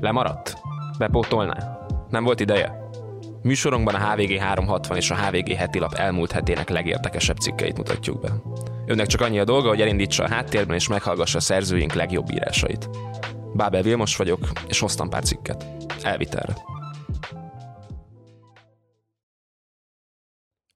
Lemaradt? 0.00 0.56
Bepótolná? 0.98 1.86
Nem 2.08 2.24
volt 2.24 2.40
ideje? 2.40 2.88
Műsorunkban 3.42 3.94
a 3.94 4.10
HVG 4.10 4.38
360 4.38 4.96
és 4.96 5.10
a 5.10 5.16
HVG 5.16 5.52
heti 5.52 5.78
lap 5.78 5.94
elmúlt 5.94 6.32
hetének 6.32 6.68
legérdekesebb 6.68 7.36
cikkeit 7.36 7.76
mutatjuk 7.76 8.20
be. 8.20 8.32
Önnek 8.86 9.06
csak 9.06 9.20
annyi 9.20 9.38
a 9.38 9.44
dolga, 9.44 9.68
hogy 9.68 9.80
elindítsa 9.80 10.24
a 10.24 10.28
háttérben 10.28 10.76
és 10.76 10.88
meghallgassa 10.88 11.38
a 11.38 11.40
szerzőink 11.40 11.92
legjobb 11.92 12.30
írásait. 12.30 12.88
Bábel 13.54 13.82
Vilmos 13.82 14.16
vagyok, 14.16 14.48
és 14.68 14.78
hoztam 14.78 15.08
pár 15.08 15.22
cikket. 15.24 15.66
Elvitelre. 16.02 16.56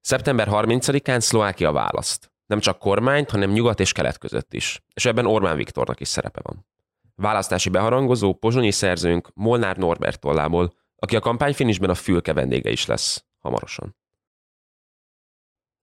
Szeptember 0.01 0.49
30-án 0.51 1.21
Szlovákia 1.21 1.73
választ. 1.73 2.33
Nem 2.47 2.61
csak 2.61 2.79
kormányt, 2.79 3.31
hanem 3.31 3.51
nyugat 3.51 3.81
és 3.81 3.93
kelet 3.93 4.19
között 4.19 4.55
is. 4.55 4.83
És 4.95 5.05
ebben 5.05 5.27
Orbán 5.27 5.57
Viktornak 5.57 6.01
is 6.01 6.09
szerepe 6.09 6.41
van. 6.43 6.67
Választási 7.15 7.69
beharangozó 7.69 8.35
pozsonyi 8.35 8.71
szerzőnk 8.71 9.31
Molnár 9.35 9.77
Norbert 9.77 10.21
tollából, 10.21 10.75
aki 10.97 11.17
a 11.17 11.21
kampányfinisben 11.21 11.91
a 11.91 11.95
fülke 11.95 12.33
vendége 12.33 12.71
is 12.71 12.87
lesz 12.87 13.25
hamarosan. 13.39 13.97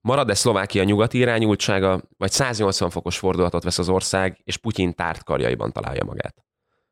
Marad-e 0.02 0.34
Szlovákia 0.34 0.84
nyugati 0.84 1.18
irányultsága, 1.18 2.02
vagy 2.18 2.32
180 2.32 2.90
fokos 2.90 3.18
fordulatot 3.18 3.64
vesz 3.64 3.78
az 3.78 3.90
ország, 3.90 4.42
és 4.44 4.58
Putyin 4.58 4.94
tárt 4.94 5.24
karjaiban 5.24 5.72
találja 5.72 6.04
magát? 6.04 6.36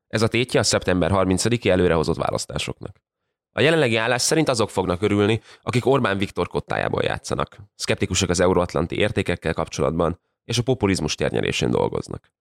Ez 0.07 0.21
a 0.21 0.27
tétje 0.27 0.59
a 0.59 0.63
szeptember 0.63 1.11
30-i 1.13 1.69
előrehozott 1.69 2.17
választásoknak. 2.17 3.01
A 3.51 3.61
jelenlegi 3.61 3.95
állás 3.95 4.21
szerint 4.21 4.49
azok 4.49 4.69
fognak 4.69 5.01
örülni, 5.01 5.41
akik 5.61 5.85
Orbán 5.85 6.17
Viktor 6.17 6.47
kottájából 6.47 7.03
játszanak, 7.03 7.57
szkeptikusok 7.75 8.29
az 8.29 8.39
euróatlanti 8.39 8.97
értékekkel 8.97 9.53
kapcsolatban, 9.53 10.19
és 10.43 10.57
a 10.57 10.63
populizmus 10.63 11.15
térnyerésén 11.15 11.71
dolgoznak. 11.71 12.31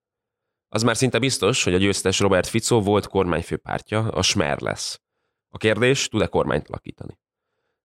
Az 0.71 0.83
már 0.83 0.97
szinte 0.97 1.19
biztos, 1.19 1.63
hogy 1.63 1.73
a 1.73 1.77
győztes 1.77 2.19
Robert 2.19 2.47
Fico 2.47 2.81
volt 2.81 3.07
kormányfőpártja, 3.07 3.99
a 3.99 4.21
Smer 4.21 4.61
lesz. 4.61 5.01
A 5.49 5.57
kérdés, 5.57 6.07
tud-e 6.07 6.27
kormányt 6.27 6.67
alakítani? 6.67 7.19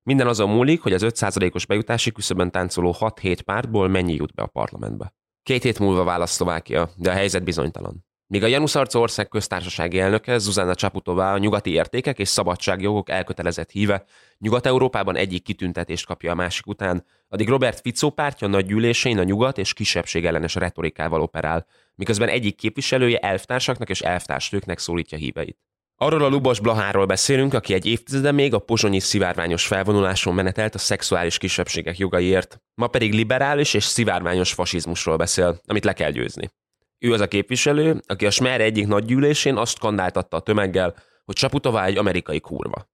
Minden 0.02 0.26
azon 0.26 0.50
múlik, 0.50 0.80
hogy 0.80 0.92
az 0.92 1.02
5%-os 1.04 1.66
bejutási 1.66 2.12
küszöbön 2.12 2.50
táncoló 2.50 2.96
6-7 2.98 3.38
pártból 3.44 3.88
mennyi 3.88 4.14
jut 4.14 4.34
be 4.34 4.42
a 4.42 4.46
parlamentbe. 4.46 5.14
Két 5.42 5.62
hét 5.62 5.78
múlva 5.78 6.04
választ 6.04 6.34
Szlovákia, 6.34 6.90
de 6.96 7.10
a 7.10 7.14
helyzet 7.14 7.44
bizonytalan. 7.44 8.06
Míg 8.34 8.42
a 8.42 8.46
Janusz 8.46 8.74
Arca 8.74 8.98
ország 8.98 9.28
köztársasági 9.28 10.00
elnöke, 10.00 10.38
Zuzana 10.38 10.74
Csaputová 10.74 11.32
a 11.32 11.38
nyugati 11.38 11.70
értékek 11.70 12.18
és 12.18 12.28
szabadságjogok 12.28 13.10
elkötelezett 13.10 13.70
híve, 13.70 14.04
Nyugat-Európában 14.38 15.16
egyik 15.16 15.42
kitüntetést 15.42 16.06
kapja 16.06 16.32
a 16.32 16.34
másik 16.34 16.66
után, 16.66 17.04
addig 17.28 17.48
Robert 17.48 17.80
Fico 17.80 18.10
pártja 18.10 18.46
nagy 18.46 18.66
gyűlésén 18.66 19.18
a 19.18 19.22
nyugat 19.22 19.58
és 19.58 19.72
kisebbség 19.72 20.24
ellenes 20.24 20.54
retorikával 20.54 21.20
operál, 21.20 21.66
miközben 21.94 22.28
egyik 22.28 22.56
képviselője 22.56 23.18
elvtársaknak 23.18 23.90
és 23.90 24.00
elvtárstőknek 24.00 24.78
szólítja 24.78 25.18
híveit. 25.18 25.58
Arról 25.96 26.24
a 26.24 26.28
Lubos 26.28 26.60
Blaháról 26.60 27.06
beszélünk, 27.06 27.54
aki 27.54 27.74
egy 27.74 27.86
évtizede 27.86 28.32
még 28.32 28.54
a 28.54 28.58
pozsonyi 28.58 29.00
szivárványos 29.00 29.66
felvonuláson 29.66 30.34
menetelt 30.34 30.74
a 30.74 30.78
szexuális 30.78 31.38
kisebbségek 31.38 31.98
jogaiért, 31.98 32.60
ma 32.74 32.86
pedig 32.86 33.12
liberális 33.12 33.74
és 33.74 33.84
szivárványos 33.84 34.52
fasizmusról 34.52 35.16
beszél, 35.16 35.60
amit 35.66 35.84
le 35.84 35.92
kell 35.92 36.10
győzni. 36.10 36.50
Ő 37.04 37.12
az 37.12 37.20
a 37.20 37.28
képviselő, 37.28 38.00
aki 38.06 38.26
a 38.26 38.30
Smer 38.30 38.60
egyik 38.60 38.86
nagy 38.86 39.04
gyűlésén 39.04 39.56
azt 39.56 39.76
skandáltatta 39.76 40.36
a 40.36 40.40
tömeggel, 40.40 40.94
hogy 41.24 41.34
Csaputová 41.34 41.84
egy 41.84 41.96
amerikai 41.96 42.40
kurva. 42.40 42.88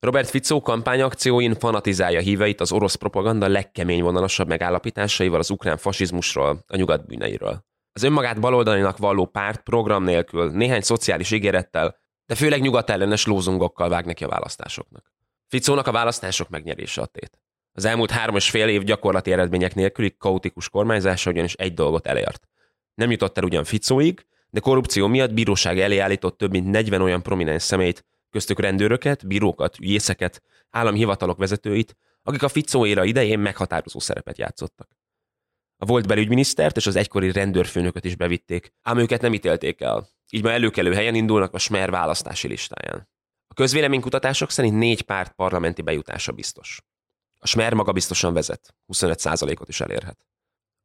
Robert 0.00 0.30
Fico 0.30 0.60
kampányakcióin 0.60 1.54
fanatizálja 1.54 2.20
híveit 2.20 2.60
az 2.60 2.72
orosz 2.72 2.94
propaganda 2.94 3.48
legkemény 3.48 4.02
vonalasabb 4.02 4.48
megállapításaival 4.48 5.38
az 5.38 5.50
ukrán 5.50 5.76
fasizmusról, 5.76 6.64
a 6.66 6.76
nyugat 6.76 7.06
bűneiről. 7.06 7.64
Az 7.92 8.02
önmagát 8.02 8.40
baloldalinak 8.40 8.98
valló 8.98 9.26
párt 9.26 9.62
program 9.62 10.04
nélkül, 10.04 10.50
néhány 10.50 10.82
szociális 10.82 11.30
ígérettel, 11.30 11.96
de 12.26 12.34
főleg 12.34 12.60
nyugatellenes 12.60 13.26
lózungokkal 13.26 13.88
vág 13.88 14.04
neki 14.04 14.24
a 14.24 14.28
választásoknak. 14.28 15.12
Ficónak 15.48 15.86
a 15.86 15.92
választások 15.92 16.48
megnyerése 16.48 17.00
a 17.00 17.06
tét. 17.06 17.38
Az 17.72 17.84
elmúlt 17.84 18.10
három 18.10 18.36
és 18.36 18.50
fél 18.50 18.68
év 18.68 18.82
gyakorlati 18.82 19.32
eredmények 19.32 19.74
nélküli 19.74 20.16
kaotikus 20.18 20.68
kormányzása 20.68 21.30
ugyanis 21.30 21.54
egy 21.54 21.74
dolgot 21.74 22.06
elért. 22.06 22.48
Nem 22.94 23.10
jutott 23.10 23.38
el 23.38 23.44
ugyan 23.44 23.64
Ficóig, 23.64 24.26
de 24.50 24.60
korrupció 24.60 25.06
miatt 25.06 25.32
bíróság 25.32 25.78
elé 25.78 25.98
állított 25.98 26.38
több 26.38 26.50
mint 26.50 26.70
40 26.70 27.00
olyan 27.00 27.22
prominens 27.22 27.62
szemét, 27.62 28.04
köztük 28.30 28.60
rendőröket, 28.60 29.26
bírókat, 29.26 29.78
ügyészeket, 29.78 30.42
állami 30.70 30.98
hivatalok 30.98 31.38
vezetőit, 31.38 31.96
akik 32.22 32.42
a 32.42 32.48
Ficó 32.48 32.86
éra 32.86 33.04
idején 33.04 33.38
meghatározó 33.38 33.98
szerepet 33.98 34.38
játszottak. 34.38 34.98
A 35.76 35.86
volt 35.86 36.06
belügyminisztert 36.06 36.76
és 36.76 36.86
az 36.86 36.96
egykori 36.96 37.32
rendőrfőnököt 37.32 38.04
is 38.04 38.16
bevitték, 38.16 38.72
ám 38.82 38.98
őket 38.98 39.20
nem 39.20 39.34
ítélték 39.34 39.80
el, 39.80 40.08
így 40.30 40.42
ma 40.42 40.50
előkelő 40.50 40.94
helyen 40.94 41.14
indulnak 41.14 41.54
a 41.54 41.58
Smer 41.58 41.90
választási 41.90 42.48
listáján. 42.48 43.08
A 43.46 43.54
közvéleménykutatások 43.54 44.50
szerint 44.50 44.76
négy 44.76 45.02
párt 45.02 45.32
parlamenti 45.32 45.82
bejutása 45.82 46.32
biztos. 46.32 46.80
A 47.38 47.46
Smer 47.46 47.74
maga 47.74 47.92
biztosan 47.92 48.32
vezet, 48.32 48.74
25%-ot 48.92 49.68
is 49.68 49.80
elérhet. 49.80 50.26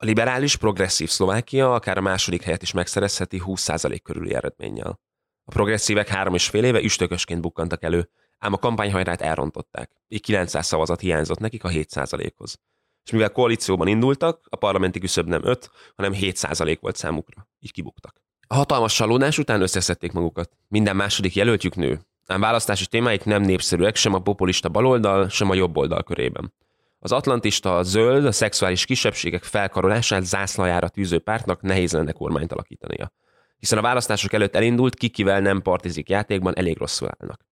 A 0.02 0.06
liberális, 0.06 0.56
progresszív 0.56 1.10
Szlovákia 1.10 1.74
akár 1.74 1.98
a 1.98 2.02
második 2.02 2.44
helyet 2.44 2.62
is 2.62 2.72
megszerezheti 2.72 3.42
20% 3.46 4.00
körüli 4.04 4.34
eredménnyel. 4.34 5.00
A 5.44 5.52
progresszívek 5.52 6.08
három 6.08 6.34
és 6.34 6.48
fél 6.48 6.64
éve 6.64 6.82
üstökösként 6.82 7.42
bukkantak 7.42 7.84
elő, 7.84 8.10
ám 8.38 8.54
a 8.54 8.58
kampányhajrát 8.58 9.22
elrontották, 9.22 9.92
így 10.08 10.22
900 10.22 10.66
szavazat 10.66 11.00
hiányzott 11.00 11.40
nekik 11.40 11.64
a 11.64 11.70
7%-hoz. 11.70 12.60
És 13.06 13.12
mivel 13.12 13.32
koalícióban 13.32 13.88
indultak, 13.88 14.46
a 14.50 14.56
parlamenti 14.56 15.00
küszöb 15.00 15.28
nem 15.28 15.46
5, 15.46 15.72
hanem 15.96 16.14
7% 16.14 16.78
volt 16.82 16.96
számukra, 16.96 17.48
így 17.60 17.72
kibuktak. 17.72 18.22
A 18.48 18.56
hatalmas 18.56 18.96
csalódás 18.96 19.38
után 19.38 19.62
összeszedték 19.62 20.12
magukat. 20.12 20.52
Minden 20.68 20.96
második 20.96 21.36
jelöltjük 21.36 21.76
nő, 21.76 22.00
ám 22.26 22.42
választási 22.42 22.88
témáik 22.88 23.24
nem 23.24 23.42
népszerűek 23.42 23.96
sem 23.96 24.14
a 24.14 24.22
populista 24.22 24.70
baloldal, 24.70 25.30
sem 25.30 25.50
a 25.50 25.54
jobb 25.54 25.78
oldal 25.78 26.04
körében. 26.04 26.54
Az 27.00 27.12
atlantista, 27.12 27.78
a 27.78 27.84
zöld, 27.84 28.26
a 28.26 28.32
szexuális 28.32 28.86
kisebbségek 28.86 29.44
felkarolását 29.44 30.24
zászlajára 30.24 30.90
tűző 30.90 31.20
pártnak 31.20 31.62
nehéz 31.62 31.94
lenne 31.94 32.12
kormányt 32.12 32.52
alakítania. 32.52 33.12
Hiszen 33.58 33.78
a 33.78 33.82
választások 33.82 34.34
előtt 34.34 34.56
elindult, 34.56 34.96
kikivel 34.96 35.40
nem 35.40 35.62
partizik 35.62 36.10
játékban 36.10 36.58
elég 36.58 36.78
rosszul 36.78 37.10
állnak. 37.18 37.46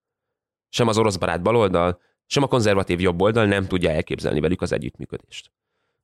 Sem 0.70 0.88
az 0.88 0.98
orosz 0.98 1.16
barát 1.16 1.42
baloldal, 1.42 2.02
sem 2.26 2.44
a 2.44 2.48
konzervatív 2.48 3.00
jobb 3.00 3.22
oldal 3.22 3.46
nem 3.46 3.68
tudja 3.68 3.90
elképzelni 3.90 4.40
velük 4.40 4.62
az 4.62 4.72
együttműködést. 4.72 5.52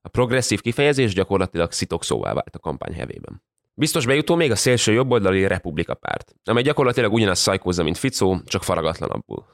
A 0.02 0.10
progresszív 0.10 0.62
kifejezés 0.62 1.14
gyakorlatilag 1.14 1.72
szitokszóvá 1.72 2.34
vált 2.34 2.56
a 2.56 2.60
kampány 2.60 2.94
hevében. 2.94 3.44
Biztos 3.74 4.06
bejutó 4.06 4.36
még 4.36 4.52
a 4.52 4.56
szélső 4.56 4.92
jobboldali 4.92 5.48
Republika 5.48 5.94
párt, 5.94 6.36
amely 6.44 6.64
gyakorlatilag 6.64 7.14
ugyanaz 7.14 7.40
szajkózza, 7.40 7.84
mint 7.84 7.98
Ficó, 7.98 8.42
csak 8.46 8.64
faragatlanabbul. 8.64 9.46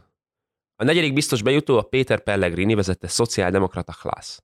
A 0.82 0.84
negyedik 0.84 1.14
biztos 1.14 1.42
bejutó 1.42 1.78
a 1.78 1.82
Péter 1.82 2.20
Pellegrini 2.20 2.74
vezette 2.74 3.08
szociáldemokrata 3.08 3.96
Hlász. 4.02 4.44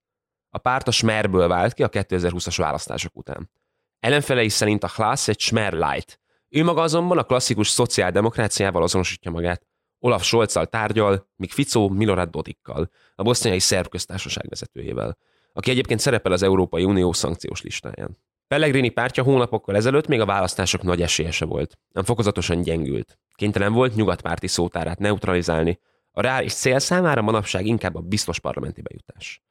A 0.50 0.58
párt 0.58 0.88
a 0.88 0.92
Smerből 0.92 1.48
vált 1.48 1.74
ki 1.74 1.84
a 1.84 1.90
2020-as 1.90 2.56
választások 2.58 3.16
után. 3.16 3.52
Ellenfelei 4.00 4.50
szerint 4.50 4.84
a 4.84 4.92
Hlász 4.96 5.28
egy 5.28 5.40
Smer 5.40 5.74
light. 5.74 6.20
Ő 6.50 6.64
maga 6.64 6.82
azonban 6.82 7.18
a 7.18 7.24
klasszikus 7.24 7.68
szociáldemokráciával 7.68 8.84
azonosítja 8.84 9.32
magát. 9.32 9.66
Olaf 10.00 10.24
Scholzal 10.24 10.66
tárgyal, 10.66 11.30
míg 11.36 11.52
Ficó 11.52 11.90
Milorad 11.90 12.30
Dodikkal, 12.30 12.90
a 13.16 13.24
boszniai 13.24 13.60
szerb 13.60 13.88
köztársaság 13.88 14.46
vezetőjével, 14.50 15.18
aki 15.54 15.70
egyébként 15.70 16.00
szerepel 16.00 16.32
az 16.32 16.44
Európai 16.44 16.84
Unió 16.84 17.14
szankciós 17.14 17.62
listáján. 17.62 18.18
Pellegrini 18.48 18.90
pártja 18.90 19.24
hónapokkal 19.24 19.76
ezelőtt 19.76 20.08
még 20.08 20.20
a 20.20 20.26
választások 20.26 20.84
nagy 20.84 21.02
esélyese 21.02 21.46
volt, 21.46 21.78
nem 21.92 22.04
fokozatosan 22.04 22.62
gyengült. 22.62 23.20
Kénytelen 23.36 23.74
volt 23.74 23.96
nyugatpárti 23.96 24.48
szótárát 24.48 25.00
neutralizálni, 25.00 25.80
a 26.18 26.22
reális 26.22 26.54
cél 26.54 26.80
számára 26.80 27.22
manapság 27.22 27.66
inkább 27.66 27.96
a 27.96 28.00
biztos 28.02 28.40
parlamenti 28.40 28.82
bejutás. 28.82 29.42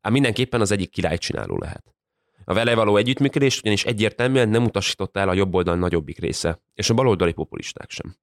Ám 0.00 0.12
mindenképpen 0.12 0.60
az 0.60 0.70
egyik 0.70 0.90
királycsináló 0.90 1.58
lehet. 1.58 1.94
A 2.44 2.54
vele 2.54 2.74
való 2.74 2.96
együttműködés 2.96 3.60
ugyanis 3.60 3.84
egyértelműen 3.84 4.48
nem 4.48 4.64
utasította 4.64 5.20
el 5.20 5.28
a 5.28 5.32
jobb 5.32 5.54
oldal 5.54 5.76
nagyobbik 5.76 6.18
része, 6.18 6.62
és 6.74 6.90
a 6.90 6.94
baloldali 6.94 7.32
populisták 7.32 7.90
sem. 7.90 8.16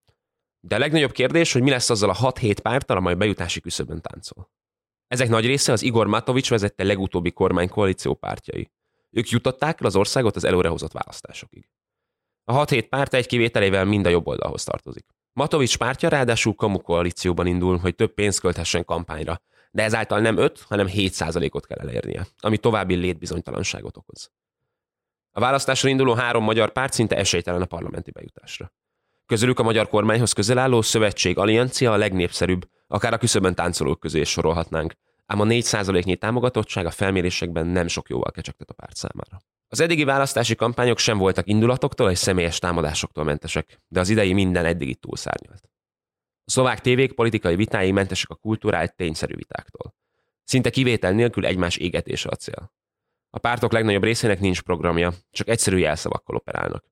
De 0.60 0.76
a 0.76 0.80
legnagyobb 0.80 1.12
kérdés, 1.12 1.52
hogy 1.52 1.62
mi 1.62 1.70
lesz 1.70 1.90
azzal 1.90 2.10
a 2.10 2.16
6-7 2.16 2.58
párttal, 2.62 2.98
amely 2.98 3.16
bejutási 3.16 3.60
küszöbön 3.60 4.02
táncol. 4.02 4.50
Ezek 5.08 5.30
nagy 5.30 5.46
része 5.46 5.72
az 5.72 5.82
Igor 5.82 6.08
Matovics 6.08 6.50
vezette 6.50 6.84
legutóbbi 6.84 7.32
kormány 7.32 7.70
koalíció 7.70 8.14
pártjai. 8.14 8.72
Ők 9.10 9.30
jutották 9.30 9.80
el 9.80 9.88
az 9.88 9.96
országot 9.96 10.36
az 10.36 10.44
előrehozott 10.44 10.92
választásokig. 10.92 11.70
A 12.44 12.66
6-7 12.66 12.86
párt 12.90 13.14
egy 13.14 13.28
kivételével 13.28 13.86
mind 13.86 14.06
a 14.06 14.10
jobb 14.10 14.28
oldalhoz 14.28 14.64
tartozik. 14.64 15.06
Matovics 15.38 15.78
pártja 15.78 16.10
ráadásul 16.10 16.56
kamu 16.56 16.78
koalícióban 16.78 17.48
indul, 17.48 17.78
hogy 17.78 17.96
több 17.96 18.14
pénzt 18.14 18.40
költhessen 18.40 18.86
kampányra, 18.86 19.42
de 19.72 19.84
ezáltal 19.84 20.20
nem 20.20 20.38
5, 20.38 20.62
hanem 20.62 20.88
7 20.88 21.22
ot 21.50 21.66
kell 21.66 21.78
elérnie, 21.78 22.28
ami 22.40 22.58
további 22.58 22.96
létbizonytalanságot 22.96 23.98
okoz. 23.98 24.32
A 25.32 25.40
választásra 25.40 25.90
induló 25.90 26.14
három 26.14 26.44
magyar 26.44 26.72
párt 26.72 26.94
szinte 26.94 27.16
esélytelen 27.16 27.62
a 27.62 27.66
parlamenti 27.66 28.12
bejutásra. 28.12 28.74
Közülük 29.26 29.60
a 29.60 29.64
magyar 29.64 29.88
kormányhoz 29.88 30.34
közel 30.34 30.58
álló 30.58 30.82
Szövetség 30.82 31.38
Alliancia 31.38 31.92
a 31.92 31.98
legnépszerűbb, 31.98 32.70
akár 32.88 33.14
a 33.14 33.18
küszöbön 33.18 33.56
táncolók 33.56 34.00
közé 34.00 34.20
is 34.20 34.30
sorolhatnánk, 34.30 34.94
ám 35.28 35.40
a 35.40 35.46
4%-nyi 35.46 36.16
támogatottság 36.16 36.86
a 36.86 36.92
felmérésekben 36.92 37.68
nem 37.68 37.88
sok 37.88 38.10
jóval 38.10 38.32
kecsegtet 38.32 38.70
a 38.70 38.74
párt 38.74 38.96
számára. 38.96 39.42
Az 39.68 39.80
eddigi 39.80 40.04
választási 40.04 40.56
kampányok 40.56 40.98
sem 40.98 41.18
voltak 41.18 41.48
indulatoktól 41.48 42.12
és 42.12 42.18
személyes 42.18 42.60
támadásoktól 42.60 43.24
mentesek, 43.24 43.82
de 43.88 44.00
az 44.00 44.10
idei 44.10 44.34
minden 44.34 44.66
eddigi 44.66 44.96
túlszárnyalt. 44.96 45.70
A 46.46 46.52
szlovák 46.52 46.82
tévék 46.82 47.14
politikai 47.14 47.56
vitái 47.56 47.92
mentesek 47.92 48.30
a 48.30 48.36
kulturált 48.36 48.96
tényszerű 48.96 49.36
vitáktól. 49.36 49.96
Szinte 50.44 50.70
kivétel 50.70 51.12
nélkül 51.12 51.46
egymás 51.46 51.78
égetése 51.78 52.30
a 52.30 52.36
cél. 52.36 52.72
A 53.30 53.40
pártok 53.40 53.72
legnagyobb 53.72 54.04
részének 54.04 54.40
nincs 54.40 54.62
programja, 54.62 55.14
csak 55.32 55.48
egyszerű 55.48 55.78
jelszavakkal 55.78 56.36
operálnak. 56.36 56.86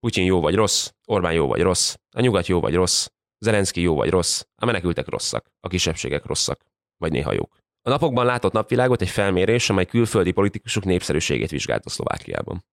Putyin 0.00 0.24
jó 0.24 0.40
vagy 0.40 0.54
rossz, 0.54 0.90
Orbán 1.04 1.32
jó 1.32 1.46
vagy 1.46 1.60
rossz, 1.60 1.94
a 2.10 2.20
nyugat 2.20 2.46
jó 2.46 2.60
vagy 2.60 2.74
rossz, 2.74 3.08
Zelenszky 3.38 3.80
jó 3.80 3.94
vagy 3.94 4.10
rossz, 4.10 4.42
a 4.54 4.64
menekültek 4.64 5.08
rosszak, 5.08 5.52
a 5.60 5.68
kisebbségek 5.68 6.24
rosszak, 6.24 6.64
vagy 6.96 7.12
néha 7.12 7.32
jók. 7.32 7.59
A 7.82 7.88
napokban 7.88 8.24
látott 8.24 8.52
napvilágot 8.52 9.00
egy 9.00 9.08
felmérés, 9.08 9.70
amely 9.70 9.86
külföldi 9.86 10.30
politikusok 10.30 10.84
népszerűségét 10.84 11.50
vizsgált 11.50 11.84
a 11.84 11.90
Szlovákiában. 11.90 12.64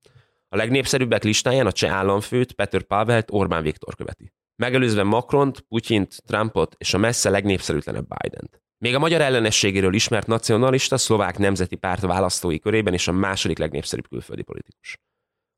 A 0.49 0.55
legnépszerűbbek 0.55 1.23
listáján 1.23 1.65
a 1.65 1.71
cseh 1.71 1.93
államfőt 1.93 2.51
Petr 2.51 2.83
Pavelt 2.83 3.31
Orbán 3.31 3.63
Viktor 3.63 3.95
követi. 3.95 4.33
Megelőzve 4.55 5.03
Macront, 5.03 5.59
Putyint, 5.59 6.23
Trumpot 6.25 6.75
és 6.77 6.93
a 6.93 6.97
messze 6.97 7.29
legnépszerűtlenebb 7.29 8.07
Bident. 8.07 8.61
Még 8.77 8.95
a 8.95 8.99
magyar 8.99 9.21
ellenességéről 9.21 9.93
ismert 9.93 10.27
nacionalista 10.27 10.97
szlovák 10.97 11.37
nemzeti 11.37 11.75
párt 11.75 12.01
választói 12.01 12.59
körében 12.59 12.93
is 12.93 13.07
a 13.07 13.11
második 13.11 13.57
legnépszerűbb 13.57 14.07
külföldi 14.07 14.43
politikus. 14.43 14.97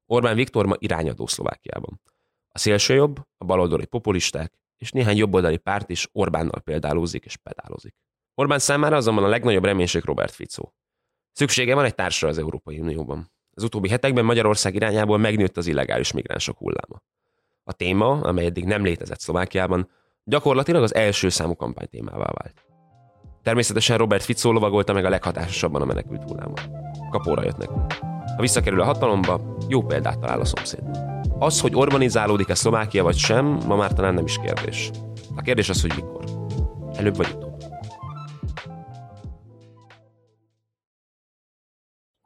Orbán 0.05 0.35
Viktor 0.35 0.65
ma 0.65 0.75
irányadó 0.77 1.27
Szlovákiában. 1.27 2.01
A 2.47 2.57
szélsőjobb, 2.57 3.19
a 3.37 3.45
baloldali 3.45 3.85
populisták 3.85 4.53
és 4.77 4.91
néhány 4.91 5.17
jobboldali 5.17 5.57
párt 5.57 5.89
is 5.89 6.07
Orbánnal 6.11 6.59
példálózik 6.59 7.25
és 7.25 7.37
pedálozik. 7.37 7.95
Orbán 8.39 8.59
számára 8.59 8.95
azonban 8.95 9.23
a 9.23 9.27
legnagyobb 9.27 9.63
reménység 9.65 10.03
Robert 10.05 10.33
Fico. 10.33 10.69
Szüksége 11.31 11.75
van 11.75 11.85
egy 11.85 11.95
társra 11.95 12.27
az 12.27 12.37
Európai 12.37 12.79
Unióban. 12.79 13.31
Az 13.53 13.63
utóbbi 13.63 13.89
hetekben 13.89 14.25
Magyarország 14.25 14.75
irányából 14.75 15.17
megnőtt 15.17 15.57
az 15.57 15.67
illegális 15.67 16.11
migránsok 16.11 16.57
hulláma. 16.57 17.01
A 17.63 17.73
téma, 17.73 18.09
amely 18.09 18.45
eddig 18.45 18.65
nem 18.65 18.83
létezett 18.83 19.19
Szlovákiában, 19.19 19.89
gyakorlatilag 20.23 20.83
az 20.83 20.95
első 20.95 21.29
számú 21.29 21.55
kampánytémává 21.55 22.31
vált. 22.33 22.63
Természetesen 23.43 23.97
Robert 23.97 24.23
Fico 24.23 24.51
lovagolta 24.51 24.93
meg 24.93 25.05
a 25.05 25.09
leghatásosabban 25.09 25.81
a 25.81 25.85
menekült 25.85 26.23
hullámot. 26.23 26.69
Kapóra 27.09 27.43
jött 27.43 27.57
neki. 27.57 27.73
Ha 28.35 28.41
visszakerül 28.41 28.81
a 28.81 28.85
hatalomba, 28.85 29.55
jó 29.67 29.83
példát 29.83 30.19
talál 30.19 30.39
a 30.39 30.45
szomszéd. 30.45 30.83
Az, 31.39 31.61
hogy 31.61 31.75
urbanizálódik-e 31.75 32.55
Szlovákia 32.55 33.03
vagy 33.03 33.17
sem, 33.17 33.45
ma 33.45 33.75
már 33.75 33.93
talán 33.93 34.13
nem 34.13 34.25
is 34.25 34.37
kérdés. 34.43 34.91
A 35.35 35.41
kérdés 35.41 35.69
az, 35.69 35.81
hogy 35.81 35.93
mikor. 35.95 36.23
Előbb 36.97 37.15
vagy 37.15 37.27
utóbb. 37.27 37.48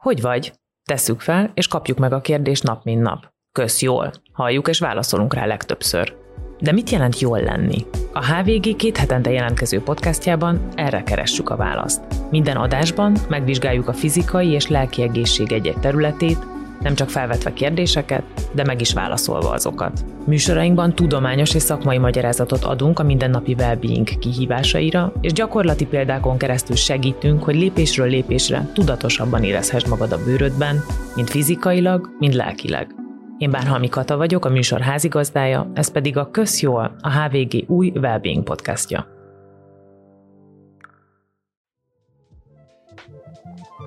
Hogy 0.03 0.21
vagy? 0.21 0.53
Tesszük 0.83 1.19
fel, 1.19 1.51
és 1.53 1.67
kapjuk 1.67 1.97
meg 1.97 2.13
a 2.13 2.21
kérdést 2.21 2.63
nap 2.63 2.83
mint 2.83 3.01
nap. 3.01 3.31
Kösz 3.51 3.81
jól. 3.81 4.11
Halljuk 4.31 4.67
és 4.67 4.79
válaszolunk 4.79 5.33
rá 5.33 5.45
legtöbbször. 5.45 6.15
De 6.59 6.71
mit 6.71 6.89
jelent 6.89 7.19
jól 7.19 7.39
lenni? 7.39 7.85
A 8.13 8.25
HVG 8.25 8.75
két 8.75 8.97
hetente 8.97 9.31
jelentkező 9.31 9.81
podcastjában 9.81 10.67
erre 10.75 11.03
keressük 11.03 11.49
a 11.49 11.55
választ. 11.55 12.01
Minden 12.31 12.57
adásban 12.57 13.15
megvizsgáljuk 13.29 13.87
a 13.87 13.93
fizikai 13.93 14.49
és 14.49 14.67
lelki 14.67 15.01
egészség 15.01 15.51
egy-egy 15.51 15.79
területét, 15.79 16.45
nem 16.83 16.95
csak 16.95 17.09
felvetve 17.09 17.53
kérdéseket, 17.53 18.23
de 18.51 18.63
meg 18.63 18.81
is 18.81 18.93
válaszolva 18.93 19.49
azokat. 19.49 20.05
Műsorainkban 20.25 20.95
tudományos 20.95 21.55
és 21.55 21.61
szakmai 21.61 21.97
magyarázatot 21.97 22.63
adunk 22.63 22.99
a 22.99 23.03
mindennapi 23.03 23.55
well-being 23.57 24.07
kihívásaira, 24.19 25.13
és 25.21 25.33
gyakorlati 25.33 25.85
példákon 25.85 26.37
keresztül 26.37 26.75
segítünk, 26.75 27.43
hogy 27.43 27.55
lépésről 27.55 28.07
lépésre 28.07 28.69
tudatosabban 28.73 29.43
érezhess 29.43 29.85
magad 29.85 30.11
a 30.11 30.23
bőrödben, 30.23 30.83
mind 31.15 31.29
fizikailag, 31.29 32.09
mind 32.19 32.33
lelkileg. 32.33 32.95
Én 33.37 33.51
Bárhalmi 33.51 33.89
Kata 33.89 34.17
vagyok, 34.17 34.45
a 34.45 34.49
műsor 34.49 34.79
házigazdája, 34.79 35.71
ez 35.73 35.91
pedig 35.91 36.17
a 36.17 36.29
Közjól, 36.31 36.95
a 37.01 37.11
HVG 37.11 37.63
új 37.67 37.91
Wellbeing 37.95 38.43
podcastja. 38.43 39.12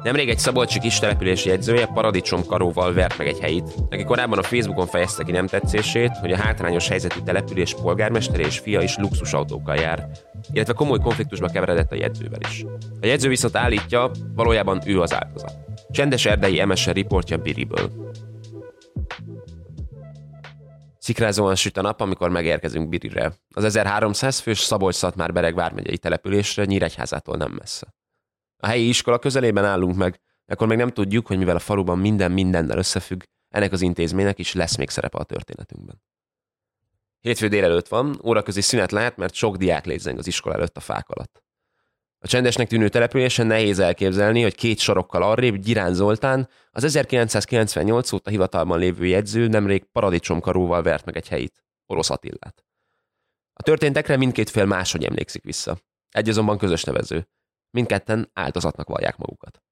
Nemrég 0.07 0.29
egy 0.29 0.39
szabolcsi 0.39 0.79
kis 0.79 0.99
település 0.99 1.45
jegyzője 1.45 1.87
paradicsom 1.87 2.47
karóval 2.47 2.93
vert 2.93 3.19
meg 3.19 3.27
egy 3.27 3.41
helyit. 3.41 3.89
Neki 3.89 4.05
korábban 4.05 4.39
a 4.39 4.43
Facebookon 4.43 4.87
fejezte 4.87 5.25
ki 5.25 5.31
nem 5.31 5.47
tetszését, 5.47 6.17
hogy 6.17 6.33
a 6.33 6.37
hátrányos 6.37 6.89
helyzetű 6.89 7.21
település 7.25 7.75
polgármestere 7.75 8.43
és 8.43 8.59
fia 8.59 8.81
is 8.81 8.97
luxusautókkal 8.97 9.77
jár, 9.77 10.09
illetve 10.53 10.73
komoly 10.73 10.99
konfliktusba 10.99 11.49
keveredett 11.49 11.93
a 11.93 11.95
jegyzővel 11.95 12.41
is. 12.41 12.65
A 13.01 13.07
jegyző 13.07 13.29
viszont 13.29 13.57
állítja, 13.57 14.11
valójában 14.35 14.81
ő 14.85 15.01
az 15.01 15.15
áldozat. 15.15 15.53
Csendes 15.91 16.27
erdei 16.27 16.65
MSR 16.65 16.93
riportja 16.93 17.37
Biriből. 17.37 17.91
Szikrázóan 20.99 21.55
süt 21.55 21.77
a 21.77 21.83
nap, 21.83 22.01
amikor 22.01 22.31
megérkezünk 22.31 22.89
Birire. 22.89 23.33
Az 23.55 23.65
1300 23.65 24.39
fős 24.39 24.59
Szabolcs-Szatmár-Bereg 24.59 25.55
vármegyei 25.55 25.99
településre 25.99 26.65
Nyíregyházától 26.65 27.37
nem 27.37 27.53
messze. 27.59 27.96
A 28.57 28.67
helyi 28.67 28.89
iskola 28.89 29.19
közelében 29.19 29.65
állunk 29.65 29.97
meg, 29.97 30.21
akkor 30.47 30.67
még 30.67 30.79
nem 30.79 30.91
tudjuk, 30.91 31.27
hogy 31.27 31.39
mivel 31.39 31.57
a 31.57 31.59
faluban 31.59 31.99
minden 31.99 32.33
mindennel 32.33 32.79
összefügg, 32.79 33.23
ennek 33.49 33.73
az 33.73 33.81
intézménynek 33.81 34.39
is 34.39 34.53
lesz 34.53 34.77
még 34.77 34.91
szerepe 34.91 35.19
a 35.19 35.25
történetünkben. 35.25 36.03
Hétfő 37.21 37.49
délelőtt 37.49 37.89
van, 37.89 38.21
óraközi 38.25 38.61
szünet 38.61 38.93
lehet, 38.93 39.17
mert 39.17 39.35
sok 39.35 39.57
diák 39.57 39.87
lézeng 39.87 40.19
az 40.19 40.27
iskola 40.27 40.55
előtt 40.55 40.77
a 40.77 40.81
fák 40.81 41.09
alatt. 41.09 41.45
A 42.19 42.29
csendesnek 42.29 42.69
tűnő 42.69 42.89
településen 42.89 43.47
nehéz 43.47 43.79
elképzelni, 43.79 44.43
hogy 44.43 44.55
két 44.55 44.79
sorokkal 44.79 45.23
arrébb 45.23 45.57
Gyirán 45.57 45.95
Zoltán, 45.95 46.49
az 46.71 46.85
1998 46.85 48.13
óta 48.13 48.31
hivatalban 48.31 48.79
lévő 48.79 49.07
jegyző 49.07 49.47
nemrég 49.47 49.85
paradicsomkaróval 49.85 50.83
vert 50.83 51.05
meg 51.05 51.17
egy 51.17 51.29
helyit, 51.29 51.65
Orosz 51.87 52.11
Attillát. 52.11 52.65
A 53.53 53.63
történtekre 53.63 54.17
mindkét 54.17 54.51
fél 54.51 54.65
máshogy 54.65 55.05
emlékszik 55.05 55.43
vissza. 55.43 55.79
Egy 56.11 56.29
azonban 56.29 56.59
közös 56.59 56.85
nevező. 56.85 57.29
Mindketten 57.77 58.31
áldozatnak 58.33 58.89
vallják 58.89 59.17
magukat. 59.17 59.63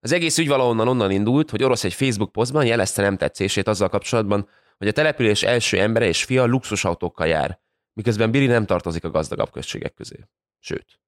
Az 0.00 0.12
egész 0.12 0.38
ügy 0.38 0.48
valahonnan 0.48 0.88
onnan 0.88 1.10
indult, 1.10 1.50
hogy 1.50 1.62
orosz 1.62 1.84
egy 1.84 1.94
Facebook 1.94 2.32
posztban 2.32 2.66
jelezte 2.66 3.02
nem 3.02 3.16
tetszését 3.16 3.68
azzal 3.68 3.88
kapcsolatban, 3.88 4.48
hogy 4.78 4.88
a 4.88 4.92
település 4.92 5.42
első 5.42 5.80
embere 5.80 6.06
és 6.06 6.24
fia 6.24 6.44
luxusautókkal 6.44 7.26
jár, 7.26 7.60
miközben 7.92 8.30
Biri 8.30 8.46
nem 8.46 8.66
tartozik 8.66 9.04
a 9.04 9.10
gazdagabb 9.10 9.50
községek 9.50 9.94
közé. 9.94 10.16
Sőt. 10.58 11.00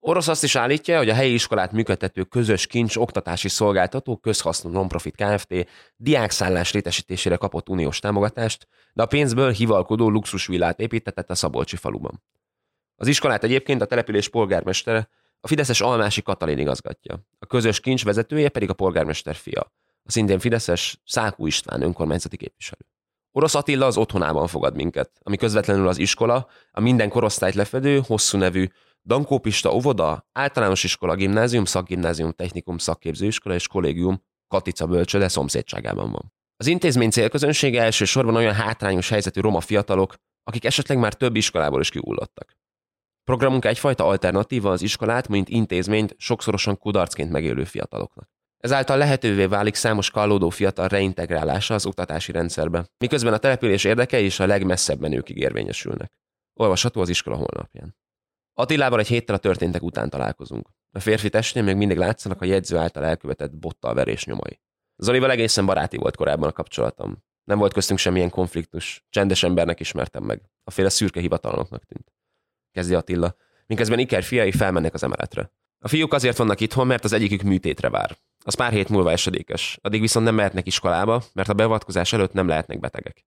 Orosz 0.00 0.28
azt 0.28 0.44
is 0.44 0.56
állítja, 0.56 0.98
hogy 0.98 1.08
a 1.08 1.14
helyi 1.14 1.32
iskolát 1.32 1.72
működtető 1.72 2.22
közös 2.22 2.66
kincs 2.66 2.96
oktatási 2.96 3.48
szolgáltató 3.48 4.16
közhasznú 4.16 4.70
nonprofit 4.70 5.16
Kft. 5.16 5.54
diákszállás 5.96 6.72
létesítésére 6.72 7.36
kapott 7.36 7.68
uniós 7.68 7.98
támogatást, 7.98 8.68
de 8.92 9.02
a 9.02 9.06
pénzből 9.06 9.50
hivalkodó 9.50 10.10
luxusvillát 10.10 10.80
építetett 10.80 11.30
a 11.30 11.34
Szabolcsi 11.34 11.76
faluban. 11.76 12.22
Az 12.96 13.06
iskolát 13.06 13.44
egyébként 13.44 13.82
a 13.82 13.86
település 13.86 14.28
polgármestere, 14.28 15.08
a 15.40 15.48
Fideszes 15.48 15.80
Almási 15.80 16.22
Katalin 16.22 16.58
igazgatja. 16.58 17.26
A 17.38 17.46
közös 17.46 17.80
kincs 17.80 18.04
vezetője 18.04 18.48
pedig 18.48 18.70
a 18.70 18.74
polgármester 18.74 19.34
fia, 19.34 19.60
a 20.02 20.10
szintén 20.10 20.38
Fideszes 20.38 21.00
Szákú 21.04 21.46
István 21.46 21.82
önkormányzati 21.82 22.36
képviselő. 22.36 22.86
Orosz 23.32 23.54
Attila 23.54 23.86
az 23.86 23.96
otthonában 23.96 24.46
fogad 24.46 24.74
minket, 24.74 25.10
ami 25.22 25.36
közvetlenül 25.36 25.88
az 25.88 25.98
iskola, 25.98 26.48
a 26.70 26.80
minden 26.80 27.08
korosztályt 27.08 27.54
lefedő, 27.54 28.00
hosszú 28.06 28.38
nevű 28.38 28.68
Dankópista 29.04 29.74
óvoda, 29.74 30.28
általános 30.32 30.84
iskola, 30.84 31.14
gimnázium, 31.14 31.64
szakgimnázium, 31.64 32.32
technikum, 32.32 32.78
szakképzőiskola 32.78 33.54
és 33.54 33.68
kollégium 33.68 34.22
Katica 34.48 34.86
bölcsöde 34.86 35.28
szomszédságában 35.28 36.10
van. 36.10 36.32
Az 36.56 36.66
intézmény 36.66 37.10
célközönsége 37.10 37.82
elsősorban 37.82 38.34
olyan 38.34 38.54
hátrányos 38.54 39.08
helyzetű 39.08 39.40
roma 39.40 39.60
fiatalok, 39.60 40.14
akik 40.44 40.64
esetleg 40.64 40.98
már 40.98 41.14
több 41.14 41.36
iskolából 41.36 41.80
is 41.80 41.90
kiullottak. 41.90 42.56
Programunk 43.24 43.64
egyfajta 43.64 44.04
alternatíva 44.06 44.70
az 44.70 44.82
iskolát, 44.82 45.28
mint 45.28 45.48
intézményt 45.48 46.14
sokszorosan 46.18 46.78
kudarcként 46.78 47.30
megélő 47.30 47.64
fiataloknak. 47.64 48.28
Ezáltal 48.58 48.96
lehetővé 48.96 49.46
válik 49.46 49.74
számos 49.74 50.10
kallódó 50.10 50.48
fiatal 50.48 50.88
reintegrálása 50.88 51.74
az 51.74 51.86
oktatási 51.86 52.32
rendszerbe, 52.32 52.86
miközben 52.98 53.32
a 53.32 53.38
település 53.38 53.84
érdekei 53.84 54.24
is 54.24 54.40
a 54.40 54.46
legmesszebb 54.46 55.00
menőkig 55.00 55.36
érvényesülnek. 55.36 56.12
Olvasható 56.54 57.00
az 57.00 57.08
iskola 57.08 57.36
honlapján. 57.36 57.96
Attilával 58.52 58.98
egy 58.98 59.06
héttel 59.06 59.34
a 59.34 59.38
történtek 59.38 59.82
után 59.82 60.10
találkozunk. 60.10 60.68
A 60.90 61.00
férfi 61.00 61.28
testén 61.28 61.64
még 61.64 61.76
mindig 61.76 61.96
látszanak 61.96 62.40
a 62.40 62.44
jegyző 62.44 62.76
által 62.76 63.04
elkövetett 63.04 63.56
bottal 63.56 63.94
verés 63.94 64.24
nyomai. 64.24 64.60
Zolival 64.96 65.30
egészen 65.30 65.66
baráti 65.66 65.96
volt 65.96 66.16
korábban 66.16 66.48
a 66.48 66.52
kapcsolatom. 66.52 67.22
Nem 67.44 67.58
volt 67.58 67.72
köztünk 67.72 67.98
semmilyen 67.98 68.30
konfliktus. 68.30 69.04
Csendes 69.10 69.42
embernek 69.42 69.80
ismertem 69.80 70.24
meg. 70.24 70.42
A 70.64 70.70
féle 70.70 70.88
szürke 70.88 71.20
hivatalnoknak 71.20 71.84
tűnt. 71.84 72.13
Kezdi 72.74 72.94
Attila, 72.94 73.36
miközben 73.66 73.98
Iker 73.98 74.22
fiai 74.22 74.52
felmennek 74.52 74.94
az 74.94 75.02
emeletre. 75.02 75.52
A 75.78 75.88
fiúk 75.88 76.12
azért 76.12 76.36
vannak 76.36 76.60
itthon, 76.60 76.86
mert 76.86 77.04
az 77.04 77.12
egyikük 77.12 77.42
műtétre 77.42 77.90
vár. 77.90 78.16
Az 78.44 78.54
pár 78.54 78.72
hét 78.72 78.88
múlva 78.88 79.10
esedékes. 79.10 79.78
Addig 79.82 80.00
viszont 80.00 80.24
nem 80.24 80.34
mehetnek 80.34 80.66
iskolába, 80.66 81.22
mert 81.32 81.48
a 81.48 81.54
beavatkozás 81.54 82.12
előtt 82.12 82.32
nem 82.32 82.48
lehetnek 82.48 82.80
betegek. 82.80 83.26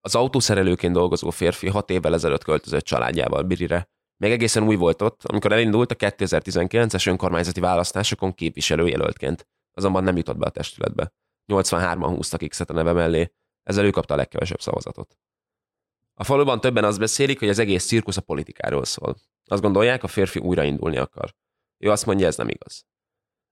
Az 0.00 0.14
autószerelőként 0.14 0.92
dolgozó 0.92 1.30
férfi 1.30 1.68
hat 1.68 1.90
évvel 1.90 2.14
ezelőtt 2.14 2.44
költözött 2.44 2.84
családjával 2.84 3.42
Birire, 3.42 3.88
Még 4.16 4.32
egészen 4.32 4.66
új 4.66 4.76
volt 4.76 5.02
ott, 5.02 5.24
amikor 5.24 5.52
elindult 5.52 5.90
a 5.90 5.94
2019-es 5.94 7.08
önkormányzati 7.08 7.60
választásokon 7.60 8.34
képviselőjelöltként, 8.34 9.46
azonban 9.72 10.04
nem 10.04 10.16
jutott 10.16 10.36
be 10.36 10.46
a 10.46 10.50
testületbe. 10.50 11.12
83-an 11.52 12.12
húztak 12.14 12.48
x 12.48 12.60
a 12.60 12.72
neve 12.72 12.92
mellé, 12.92 13.32
ezzel 13.62 13.84
ő 13.84 13.90
kapta 13.90 14.14
a 14.14 14.16
legkevesebb 14.16 14.60
szavazatot. 14.60 15.18
A 16.20 16.24
faluban 16.24 16.60
többen 16.60 16.84
azt 16.84 16.98
beszélik, 16.98 17.38
hogy 17.38 17.48
az 17.48 17.58
egész 17.58 17.86
cirkusz 17.86 18.16
a 18.16 18.20
politikáról 18.20 18.84
szól. 18.84 19.16
Azt 19.44 19.62
gondolják, 19.62 20.02
a 20.02 20.06
férfi 20.06 20.38
újraindulni 20.38 20.96
akar. 20.96 21.34
Ő 21.78 21.90
azt 21.90 22.06
mondja, 22.06 22.26
ez 22.26 22.36
nem 22.36 22.48
igaz. 22.48 22.84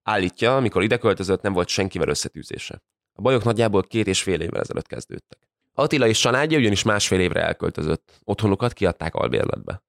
Állítja, 0.03 0.57
amikor 0.57 0.83
ide 0.83 0.97
költözött, 0.97 1.43
nem 1.43 1.53
volt 1.53 1.69
senkivel 1.69 2.09
összetűzése. 2.09 2.83
A 3.13 3.21
bajok 3.21 3.45
nagyjából 3.45 3.83
két 3.83 4.07
és 4.07 4.23
fél 4.23 4.41
évvel 4.41 4.61
ezelőtt 4.61 4.87
kezdődtek. 4.87 5.39
Attila 5.73 6.07
és 6.07 6.19
családja 6.19 6.59
ugyanis 6.59 6.83
másfél 6.83 7.21
évre 7.21 7.43
elköltözött. 7.43 8.21
Otthonukat 8.25 8.73
kiadták 8.73 9.15
albérletbe. 9.15 9.83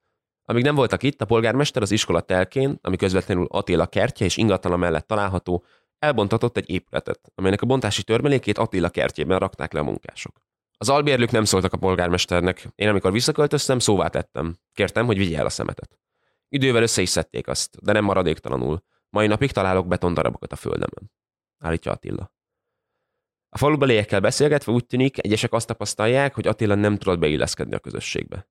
Amíg 0.44 0.64
nem 0.64 0.76
voltak 0.76 1.04
itt, 1.04 1.22
a 1.22 1.26
polgármester 1.26 1.82
az 1.82 1.92
iskola 1.92 2.22
telkén, 2.22 2.80
ami 2.82 2.96
közvetlenül 2.96 3.46
Attila 3.50 3.86
kertje 3.86 4.26
és 4.26 4.38
ingatlan 4.38 4.80
mellett 4.80 5.08
található, 5.08 5.64
elbontatott 6.00 6.58
egy 6.58 6.70
épületet, 6.70 7.32
amelynek 7.36 7.62
a 7.62 7.66
bontási 7.66 8.04
törmelékét 8.04 8.58
Attila 8.58 8.90
kertjében 8.90 9.40
rakták 9.40 9.74
le 9.74 9.80
a 9.80 9.84
munkások. 9.84 10.47
Az 10.78 10.90
albérlők 10.90 11.32
nem 11.32 11.44
szóltak 11.44 11.74
a 11.74 11.78
polgármesternek. 11.78 12.68
Én 12.76 12.88
amikor 12.88 13.12
visszaköltöztem, 13.12 13.80
szóvá 13.80 14.08
tettem. 14.08 14.58
Kértem, 14.74 15.06
hogy 15.06 15.18
vigye 15.18 15.38
el 15.38 15.46
a 15.46 15.50
szemetet. 15.50 16.00
Idővel 16.50 16.82
össze 16.82 17.02
is 17.02 17.10
szedték 17.10 17.48
azt, 17.48 17.82
de 17.82 17.92
nem 17.92 18.04
maradéktalanul. 18.04 18.84
Mai 19.10 19.28
napig 19.28 19.52
találok 19.52 19.88
betondarabokat 19.88 20.52
a 20.52 20.56
földemen. 20.56 21.12
Állítja 21.58 21.92
Attila. 21.92 22.32
A 23.50 23.58
falubeliekkel 23.58 24.20
beszélgetve 24.20 24.72
úgy 24.72 24.86
tűnik, 24.86 25.24
egyesek 25.24 25.54
azt 25.54 25.68
tapasztalják, 25.68 26.36
hogy 26.36 26.48
Attila 26.48 26.76
nem 26.76 26.98
tudott 26.98 27.20
beilleszkedni 27.20 27.76
a 27.76 27.80
közösségbe. 27.80 28.48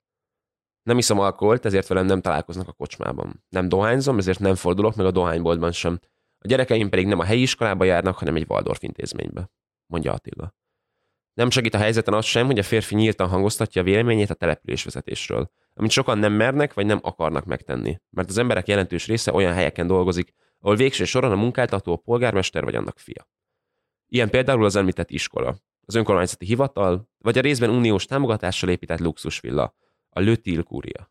Nem 0.82 0.98
iszom 0.98 1.18
alkoholt, 1.18 1.64
ezért 1.64 1.86
velem 1.86 2.06
nem 2.06 2.20
találkoznak 2.20 2.68
a 2.68 2.72
kocsmában. 2.72 3.44
Nem 3.48 3.68
dohányzom, 3.68 4.18
ezért 4.18 4.38
nem 4.38 4.54
fordulok 4.54 4.94
meg 4.94 5.06
a 5.06 5.10
dohányboltban 5.10 5.72
sem. 5.72 6.00
A 6.38 6.46
gyerekeim 6.46 6.88
pedig 6.88 7.06
nem 7.06 7.18
a 7.18 7.24
helyi 7.24 7.42
iskolába 7.42 7.84
járnak, 7.84 8.18
hanem 8.18 8.36
egy 8.36 8.46
Waldorf 8.48 8.82
intézménybe, 8.82 9.50
mondja 9.86 10.12
Attila. 10.12 10.54
Nem 11.36 11.50
segít 11.50 11.74
a 11.74 11.78
helyzeten 11.78 12.14
az 12.14 12.24
sem, 12.24 12.46
hogy 12.46 12.58
a 12.58 12.62
férfi 12.62 12.94
nyíltan 12.94 13.28
hangoztatja 13.28 13.80
a 13.80 13.84
véleményét 13.84 14.30
a 14.30 14.34
településvezetésről, 14.34 15.50
amit 15.74 15.90
sokan 15.90 16.18
nem 16.18 16.32
mernek 16.32 16.74
vagy 16.74 16.86
nem 16.86 16.98
akarnak 17.02 17.44
megtenni, 17.44 18.00
mert 18.10 18.28
az 18.28 18.38
emberek 18.38 18.68
jelentős 18.68 19.06
része 19.06 19.32
olyan 19.32 19.52
helyeken 19.52 19.86
dolgozik, 19.86 20.34
ahol 20.60 20.76
végső 20.76 21.04
soron 21.04 21.32
a 21.32 21.36
munkáltató 21.36 21.92
a 21.92 21.96
polgármester 21.96 22.64
vagy 22.64 22.74
annak 22.74 22.98
fia. 22.98 23.28
Ilyen 24.06 24.30
például 24.30 24.64
az 24.64 24.76
említett 24.76 25.10
iskola, 25.10 25.56
az 25.86 25.94
önkormányzati 25.94 26.46
hivatal, 26.46 27.08
vagy 27.18 27.38
a 27.38 27.40
részben 27.40 27.70
uniós 27.70 28.04
támogatással 28.04 28.68
épített 28.68 29.00
luxusvilla, 29.00 29.74
a 30.08 30.20
Le 30.20 30.62
Kúria. 30.62 31.10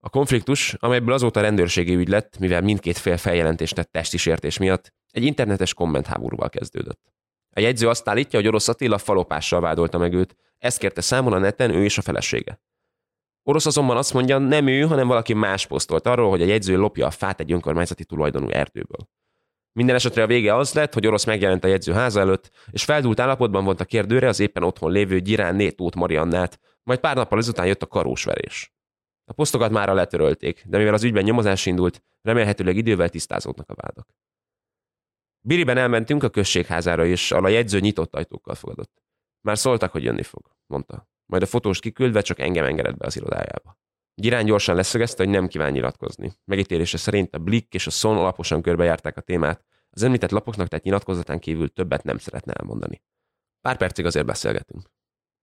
A 0.00 0.08
konfliktus, 0.08 0.74
amelyből 0.74 1.14
azóta 1.14 1.40
rendőrségi 1.40 1.94
ügy 1.94 2.08
lett, 2.08 2.38
mivel 2.38 2.60
mindkét 2.60 2.98
fél 2.98 3.16
feljelentést 3.16 3.74
tett 3.74 3.92
testi 3.92 4.16
sértés 4.16 4.58
miatt, 4.58 4.94
egy 5.10 5.24
internetes 5.24 5.74
kommentháborúval 5.74 6.48
kezdődött. 6.48 7.15
A 7.56 7.60
jegyző 7.60 7.88
azt 7.88 8.08
állítja, 8.08 8.38
hogy 8.38 8.48
Orosz 8.48 8.68
Attila 8.68 8.98
falopással 8.98 9.60
vádolta 9.60 9.98
meg 9.98 10.12
őt. 10.12 10.36
Ezt 10.58 10.78
kérte 10.78 11.00
számon 11.00 11.32
a 11.32 11.38
neten 11.38 11.70
ő 11.70 11.84
és 11.84 11.98
a 11.98 12.02
felesége. 12.02 12.60
Orosz 13.42 13.66
azonban 13.66 13.96
azt 13.96 14.12
mondja, 14.12 14.38
nem 14.38 14.66
ő, 14.66 14.80
hanem 14.80 15.06
valaki 15.06 15.32
más 15.34 15.66
posztolt 15.66 16.06
arról, 16.06 16.30
hogy 16.30 16.42
a 16.42 16.46
jegyző 16.46 16.76
lopja 16.76 17.06
a 17.06 17.10
fát 17.10 17.40
egy 17.40 17.52
önkormányzati 17.52 18.04
tulajdonú 18.04 18.48
erdőből. 18.48 19.08
Minden 19.72 19.94
esetre 19.94 20.22
a 20.22 20.26
vége 20.26 20.54
az 20.54 20.72
lett, 20.72 20.94
hogy 20.94 21.06
orosz 21.06 21.24
megjelent 21.24 21.64
a 21.64 21.68
jegyző 21.68 21.92
háza 21.92 22.20
előtt, 22.20 22.50
és 22.70 22.84
feldúlt 22.84 23.20
állapotban 23.20 23.64
volt 23.64 23.80
a 23.80 23.84
kérdőre 23.84 24.28
az 24.28 24.40
éppen 24.40 24.62
otthon 24.62 24.92
lévő 24.92 25.20
Gyirán 25.20 25.76
Tóth 25.76 25.96
Mariannát, 25.96 26.60
majd 26.82 26.98
pár 26.98 27.16
nappal 27.16 27.38
ezután 27.38 27.66
jött 27.66 27.82
a 27.82 27.86
karósverés. 27.86 28.74
A 29.24 29.32
posztokat 29.32 29.70
már 29.70 29.88
letörölték, 29.88 30.64
de 30.66 30.78
mivel 30.78 30.94
az 30.94 31.04
ügyben 31.04 31.24
nyomozás 31.24 31.66
indult, 31.66 32.02
remélhetőleg 32.22 32.76
idővel 32.76 33.08
tisztázódnak 33.08 33.70
a 33.70 33.74
vádak. 33.74 34.08
Biriben 35.46 35.76
elmentünk 35.76 36.22
a 36.22 36.28
községházára, 36.28 37.04
és 37.04 37.32
a 37.32 37.48
jegyző 37.48 37.80
nyitott 37.80 38.14
ajtókkal 38.14 38.54
fogadott. 38.54 39.02
Már 39.40 39.58
szóltak, 39.58 39.92
hogy 39.92 40.02
jönni 40.02 40.22
fog, 40.22 40.50
mondta. 40.66 41.08
Majd 41.26 41.42
a 41.42 41.46
fotós 41.46 41.80
kiküldve 41.80 42.20
csak 42.20 42.38
engem 42.38 42.64
engedett 42.64 42.96
be 42.96 43.06
az 43.06 43.16
irodájába. 43.16 43.78
Girán 44.14 44.44
gyorsan 44.44 44.74
leszögezte, 44.74 45.24
hogy 45.24 45.32
nem 45.32 45.46
kíván 45.46 45.72
nyilatkozni. 45.72 46.32
Megítélése 46.44 46.96
szerint 46.96 47.34
a 47.34 47.38
Blick 47.38 47.74
és 47.74 47.86
a 47.86 47.90
Son 47.90 48.16
alaposan 48.16 48.62
körbejárták 48.62 49.16
a 49.16 49.20
témát, 49.20 49.64
az 49.90 50.02
említett 50.02 50.30
lapoknak 50.30 50.68
tehát 50.68 50.84
nyilatkozatán 50.84 51.38
kívül 51.38 51.72
többet 51.72 52.04
nem 52.04 52.18
szeretne 52.18 52.52
elmondani. 52.52 53.02
Pár 53.60 53.76
percig 53.76 54.04
azért 54.04 54.26
beszélgetünk. 54.26 54.90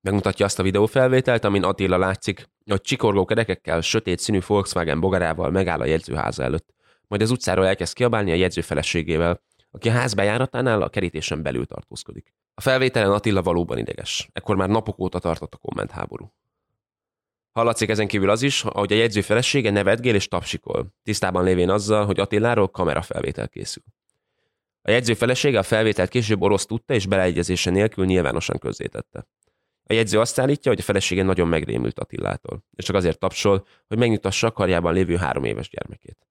Megmutatja 0.01 0.45
azt 0.45 0.59
a 0.59 0.63
videófelvételt, 0.63 1.43
amin 1.43 1.63
Attila 1.63 1.97
látszik, 1.97 2.49
hogy 2.65 2.81
csikorgó 2.81 3.25
kerekekkel, 3.25 3.81
sötét 3.81 4.19
színű 4.19 4.39
Volkswagen 4.47 4.99
bogarával 4.99 5.51
megáll 5.51 5.79
a 5.79 5.85
jegyzőháza 5.85 6.43
előtt, 6.43 6.73
majd 7.07 7.21
az 7.21 7.31
utcáról 7.31 7.67
elkezd 7.67 7.93
kiabálni 7.93 8.31
a 8.31 8.35
jegyző 8.35 8.61
feleségével, 8.61 9.41
aki 9.73 9.89
a 9.89 9.91
ház 9.91 10.13
bejáratánál 10.13 10.81
a 10.81 10.89
kerítésen 10.89 11.41
belül 11.41 11.65
tartózkodik. 11.65 12.33
A 12.53 12.61
felvételen 12.61 13.11
Attila 13.11 13.41
valóban 13.41 13.77
ideges. 13.77 14.29
Ekkor 14.33 14.55
már 14.55 14.69
napok 14.69 14.99
óta 14.99 15.19
tartott 15.19 15.53
a 15.53 15.57
kommentháború. 15.57 16.33
Hallatszik 17.51 17.89
ezen 17.89 18.07
kívül 18.07 18.29
az 18.29 18.41
is, 18.41 18.61
hogy 18.61 18.91
a 18.91 18.95
jegyző 18.95 19.21
felesége 19.21 19.71
nevetgél 19.71 20.15
és 20.15 20.27
tapsikol, 20.27 20.93
tisztában 21.03 21.43
lévén 21.43 21.69
azzal, 21.69 22.05
hogy 22.05 22.19
Attiláról 22.19 22.67
kamerafelvétel 22.67 23.49
készül. 23.49 23.83
A 24.81 24.91
jegyző 24.91 25.13
felesége 25.13 25.59
a 25.59 25.63
felvételt 25.63 26.09
később 26.09 26.41
orosz 26.41 26.65
tudta 26.65 26.93
és 26.93 27.05
beleegyezése 27.05 27.69
nélkül 27.69 28.05
nyilvánosan 28.05 28.57
közzétette. 28.57 29.27
A 29.83 29.93
jegyző 29.93 30.19
azt 30.19 30.39
állítja, 30.39 30.71
hogy 30.71 30.79
a 30.79 30.83
felesége 30.83 31.23
nagyon 31.23 31.47
megrémült 31.47 31.99
Attilától, 31.99 32.63
és 32.75 32.85
csak 32.85 32.95
azért 32.95 33.19
tapsol, 33.19 33.67
hogy 33.87 33.97
megnyugtassa 33.97 34.47
a 34.47 34.51
karjában 34.51 34.93
lévő 34.93 35.15
három 35.15 35.43
éves 35.43 35.69
gyermekét. 35.69 36.27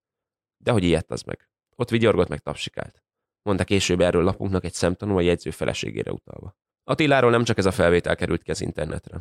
De 0.56 0.70
hogy 0.70 0.84
ilyet 0.84 1.10
az 1.10 1.22
meg. 1.22 1.48
Ott 1.76 1.90
vigyorgott 1.90 2.28
meg 2.28 2.38
tapsikált 2.38 3.02
mondta 3.42 3.64
később 3.64 4.00
erről 4.00 4.22
lapunknak 4.22 4.64
egy 4.64 4.72
szemtanú 4.72 5.16
a 5.16 5.20
jegyző 5.20 5.50
feleségére 5.50 6.12
utalva. 6.12 6.56
Attiláról 6.84 7.30
nem 7.30 7.44
csak 7.44 7.58
ez 7.58 7.66
a 7.66 7.70
felvétel 7.70 8.16
került 8.16 8.42
ki 8.42 8.50
az 8.50 8.60
internetre. 8.60 9.20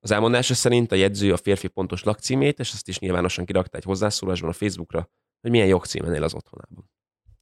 Az 0.00 0.10
elmondása 0.10 0.54
szerint 0.54 0.92
a 0.92 0.94
jegyző 0.94 1.32
a 1.32 1.36
férfi 1.36 1.68
pontos 1.68 2.02
lakcímét, 2.02 2.58
és 2.58 2.72
ezt 2.72 2.88
is 2.88 2.98
nyilvánosan 2.98 3.44
kirakta 3.44 3.76
egy 3.76 3.84
hozzászólásban 3.84 4.50
a 4.50 4.52
Facebookra, 4.52 5.10
hogy 5.40 5.50
milyen 5.50 5.66
jogcímen 5.66 6.14
él 6.14 6.22
az 6.22 6.34
otthonában. 6.34 6.90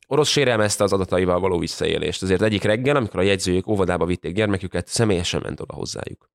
Orosz 0.07 0.29
sérelmezte 0.29 0.85
az 0.85 0.93
adataival 0.93 1.41
való 1.41 1.59
visszaélést, 1.59 2.23
ezért 2.23 2.43
egyik 2.43 2.63
reggel, 2.63 2.97
amikor 2.97 3.21
a 3.21 3.23
jegyzőjük 3.23 3.67
óvodába 3.67 4.07
vitték 4.07 4.35
gyermeküket, 4.35 4.87
személyesen 4.87 5.41
ment 5.43 5.61
oda 5.61 5.75
hozzájuk. 5.75 6.31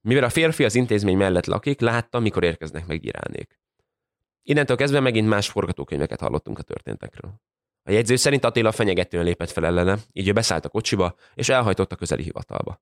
Mivel 0.00 0.24
a 0.24 0.28
férfi 0.28 0.64
az 0.64 0.74
intézmény 0.74 1.16
mellett 1.16 1.46
lakik, 1.46 1.80
látta, 1.80 2.18
mikor 2.18 2.44
érkeznek 2.44 2.86
meg 2.86 3.00
gyirálnék. 3.00 3.60
Innentől 4.42 4.76
kezdve 4.76 5.00
megint 5.00 5.28
más 5.28 5.48
forgatókönyveket 5.48 6.20
hallottunk 6.20 6.58
a 6.58 6.62
történtekről. 6.62 7.40
A 7.84 7.90
jegyző 7.90 8.16
szerint 8.16 8.44
Attila 8.44 8.72
fenyegetően 8.72 9.24
lépett 9.24 9.50
fel 9.50 9.66
ellene, 9.66 9.98
így 10.12 10.28
ő 10.28 10.32
beszállt 10.32 10.64
a 10.64 10.68
kocsiba, 10.68 11.14
és 11.34 11.48
elhajtott 11.48 11.92
a 11.92 11.96
közeli 11.96 12.22
hivatalba. 12.22 12.80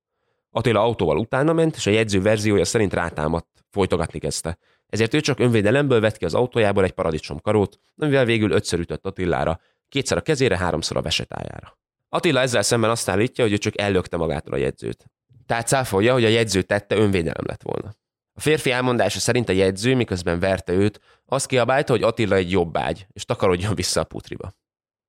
Attila 0.51 0.81
autóval 0.81 1.19
utána 1.19 1.53
ment, 1.53 1.77
és 1.77 1.87
a 1.87 1.91
jegyző 1.91 2.23
verziója 2.23 2.65
szerint 2.65 2.95
rátámadt, 2.95 3.65
folytogatni 3.71 4.19
kezdte. 4.19 4.59
Ezért 4.87 5.15
ő 5.15 5.21
csak 5.21 5.39
önvédelemből 5.39 6.01
vett 6.01 6.17
ki 6.17 6.25
az 6.25 6.35
autójából 6.35 6.85
egy 6.85 6.95
karót, 7.43 7.79
amivel 7.97 8.25
végül 8.25 8.51
ötször 8.51 8.81
ütött 8.81 9.07
Attilára, 9.07 9.61
kétszer 9.89 10.17
a 10.17 10.21
kezére, 10.21 10.57
háromszor 10.57 10.97
a 10.97 11.03
vesetájára. 11.03 11.79
Attila 12.09 12.41
ezzel 12.41 12.63
szemben 12.63 12.91
azt 12.91 13.09
állítja, 13.09 13.45
hogy 13.45 13.53
ő 13.53 13.59
csak 13.59 13.81
ellökte 13.81 14.17
magától 14.17 14.53
a 14.53 14.57
jegyzőt. 14.57 15.05
Tehát 15.47 15.67
cáfolja, 15.67 16.13
hogy 16.13 16.25
a 16.25 16.29
jegyző 16.29 16.63
tette 16.63 16.97
önvédelem 16.97 17.45
lett 17.47 17.63
volna. 17.63 17.95
A 18.33 18.41
férfi 18.41 18.71
elmondása 18.71 19.19
szerint 19.19 19.49
a 19.49 19.53
jegyző, 19.53 19.95
miközben 19.95 20.39
verte 20.39 20.73
őt, 20.73 21.01
azt 21.27 21.47
kiabálta, 21.47 21.93
hogy 21.93 22.03
Attila 22.03 22.37
egy 22.37 22.51
jobbágy, 22.51 23.07
és 23.13 23.25
takarodjon 23.25 23.75
vissza 23.75 24.01
a 24.01 24.05
putriba. 24.05 24.55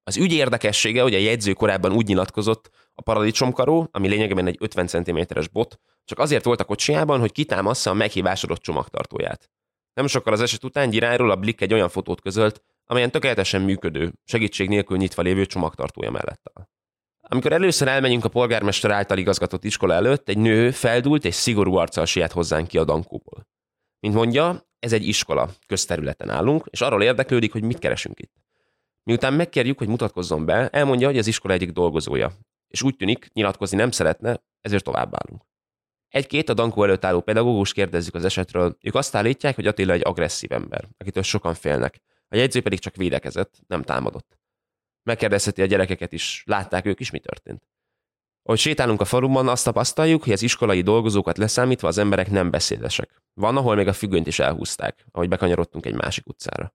Az 0.03 0.17
ügy 0.17 0.33
érdekessége, 0.33 1.01
hogy 1.01 1.13
a 1.13 1.17
jegyző 1.17 1.53
korábban 1.53 1.91
úgy 1.91 2.07
nyilatkozott, 2.07 2.69
a 2.93 3.01
paradicsomkaró, 3.01 3.87
ami 3.91 4.07
lényegében 4.07 4.47
egy 4.47 4.57
50 4.59 4.87
cm-es 4.87 5.47
bot, 5.47 5.79
csak 6.05 6.19
azért 6.19 6.43
volt 6.43 6.59
a 6.59 6.63
kocsiában, 6.63 7.19
hogy 7.19 7.31
kitámassza 7.31 7.89
a 7.89 7.93
meghívásodott 7.93 8.61
csomagtartóját. 8.61 9.49
Nem 9.93 10.07
sokkal 10.07 10.33
az 10.33 10.41
eset 10.41 10.63
után 10.63 10.89
Gyirányról 10.89 11.31
a 11.31 11.35
Blick 11.35 11.61
egy 11.61 11.73
olyan 11.73 11.89
fotót 11.89 12.21
közölt, 12.21 12.63
amelyen 12.85 13.11
tökéletesen 13.11 13.61
működő, 13.61 14.13
segítség 14.23 14.69
nélkül 14.69 14.97
nyitva 14.97 15.21
lévő 15.21 15.45
csomagtartója 15.45 16.11
mellett 16.11 16.51
áll. 16.53 16.67
Amikor 17.21 17.51
először 17.51 17.87
elmegyünk 17.87 18.25
a 18.25 18.29
polgármester 18.29 18.91
által 18.91 19.17
igazgatott 19.17 19.63
iskola 19.63 19.93
előtt, 19.93 20.29
egy 20.29 20.37
nő 20.37 20.71
feldult 20.71 21.25
és 21.25 21.35
szigorú 21.35 21.75
arccal 21.75 22.05
siet 22.05 22.31
hozzánk 22.31 22.67
ki 22.67 22.77
a 22.77 22.83
dankóból. 22.83 23.47
Mint 23.99 24.15
mondja, 24.15 24.69
ez 24.79 24.93
egy 24.93 25.07
iskola, 25.07 25.49
közterületen 25.67 26.29
állunk, 26.29 26.65
és 26.69 26.81
arról 26.81 27.03
érdeklődik, 27.03 27.51
hogy 27.51 27.63
mit 27.63 27.79
keresünk 27.79 28.19
itt. 28.19 28.33
Miután 29.03 29.33
megkérjük, 29.33 29.77
hogy 29.77 29.87
mutatkozzon 29.87 30.45
be, 30.45 30.69
elmondja, 30.69 31.07
hogy 31.07 31.17
az 31.17 31.27
iskola 31.27 31.53
egyik 31.53 31.71
dolgozója, 31.71 32.31
és 32.67 32.81
úgy 32.81 32.95
tűnik, 32.95 33.29
nyilatkozni 33.33 33.77
nem 33.77 33.91
szeretne, 33.91 34.43
ezért 34.61 34.83
továbbállunk. 34.83 35.43
Egy-két 36.07 36.49
a 36.49 36.53
Dankó 36.53 36.83
előtt 36.83 37.05
álló 37.05 37.21
pedagógus 37.21 37.73
kérdezzük 37.73 38.15
az 38.15 38.25
esetről, 38.25 38.77
ők 38.81 38.95
azt 38.95 39.15
állítják, 39.15 39.55
hogy 39.55 39.67
Attila 39.67 39.93
egy 39.93 40.05
agresszív 40.05 40.51
ember, 40.51 40.87
akitől 40.97 41.23
sokan 41.23 41.53
félnek. 41.53 42.01
A 42.27 42.35
jegyző 42.35 42.61
pedig 42.61 42.79
csak 42.79 42.95
védekezett, 42.95 43.59
nem 43.67 43.83
támadott. 43.83 44.39
Megkérdezheti 45.03 45.61
a 45.61 45.65
gyerekeket 45.65 46.11
is, 46.11 46.43
látták 46.45 46.85
ők 46.85 46.99
is, 46.99 47.11
mi 47.11 47.19
történt. 47.19 47.67
Ahogy 48.43 48.59
sétálunk 48.59 49.01
a 49.01 49.05
faluban, 49.05 49.47
azt 49.47 49.63
tapasztaljuk, 49.63 50.23
hogy 50.23 50.33
az 50.33 50.41
iskolai 50.41 50.81
dolgozókat 50.81 51.37
leszámítva 51.37 51.87
az 51.87 51.97
emberek 51.97 52.29
nem 52.29 52.49
beszédesek. 52.49 53.21
Van, 53.33 53.57
ahol 53.57 53.75
még 53.75 53.87
a 53.87 53.93
függönyt 53.93 54.27
is 54.27 54.39
elhúzták, 54.39 55.05
ahogy 55.11 55.29
bekanyarodtunk 55.29 55.85
egy 55.85 55.95
másik 55.95 56.27
utcára. 56.27 56.73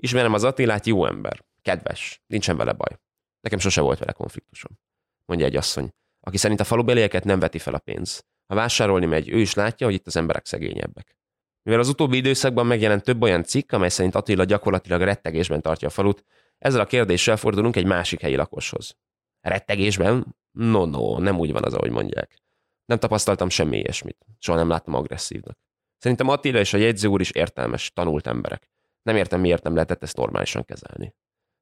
Ismerem 0.00 0.34
az 0.34 0.44
Attilát, 0.44 0.86
jó 0.86 1.06
ember. 1.06 1.44
Kedves. 1.62 2.22
Nincsen 2.26 2.56
vele 2.56 2.72
baj. 2.72 2.98
Nekem 3.40 3.58
sose 3.58 3.80
volt 3.80 3.98
vele 3.98 4.12
konfliktusom. 4.12 4.78
Mondja 5.24 5.46
egy 5.46 5.56
asszony, 5.56 5.90
aki 6.20 6.36
szerint 6.36 6.60
a 6.60 6.64
falubelieket 6.64 7.24
nem 7.24 7.38
veti 7.38 7.58
fel 7.58 7.74
a 7.74 7.78
pénz. 7.78 8.24
Ha 8.46 8.54
vásárolni 8.54 9.06
megy, 9.06 9.28
ő 9.28 9.38
is 9.38 9.54
látja, 9.54 9.86
hogy 9.86 9.94
itt 9.94 10.06
az 10.06 10.16
emberek 10.16 10.46
szegényebbek. 10.46 11.16
Mivel 11.62 11.80
az 11.80 11.88
utóbbi 11.88 12.16
időszakban 12.16 12.66
megjelent 12.66 13.04
több 13.04 13.22
olyan 13.22 13.42
cikk, 13.42 13.72
amely 13.72 13.88
szerint 13.88 14.14
Attila 14.14 14.44
gyakorlatilag 14.44 15.00
rettegésben 15.00 15.60
tartja 15.60 15.88
a 15.88 15.90
falut, 15.90 16.24
ezzel 16.58 16.80
a 16.80 16.86
kérdéssel 16.86 17.36
fordulunk 17.36 17.76
egy 17.76 17.86
másik 17.86 18.20
helyi 18.20 18.36
lakoshoz. 18.36 18.96
Rettegésben? 19.40 20.36
No, 20.50 20.84
no, 20.84 21.18
nem 21.18 21.38
úgy 21.38 21.52
van 21.52 21.64
az, 21.64 21.74
ahogy 21.74 21.90
mondják. 21.90 22.38
Nem 22.84 22.98
tapasztaltam 22.98 23.48
semmi 23.48 23.78
ilyesmit. 23.78 24.26
Soha 24.38 24.58
nem 24.58 24.68
láttam 24.68 24.94
agresszívnak. 24.94 25.58
Szerintem 25.98 26.28
Attila 26.28 26.58
és 26.58 26.72
a 26.72 26.78
jegyző 26.78 27.08
úr 27.08 27.20
is 27.20 27.30
értelmes, 27.30 27.92
tanult 27.92 28.26
emberek. 28.26 28.70
Nem 29.02 29.16
értem, 29.16 29.40
miért 29.40 29.62
nem 29.62 29.74
lehetett 29.74 30.02
ezt 30.02 30.16
normálisan 30.16 30.64
kezelni. 30.64 31.14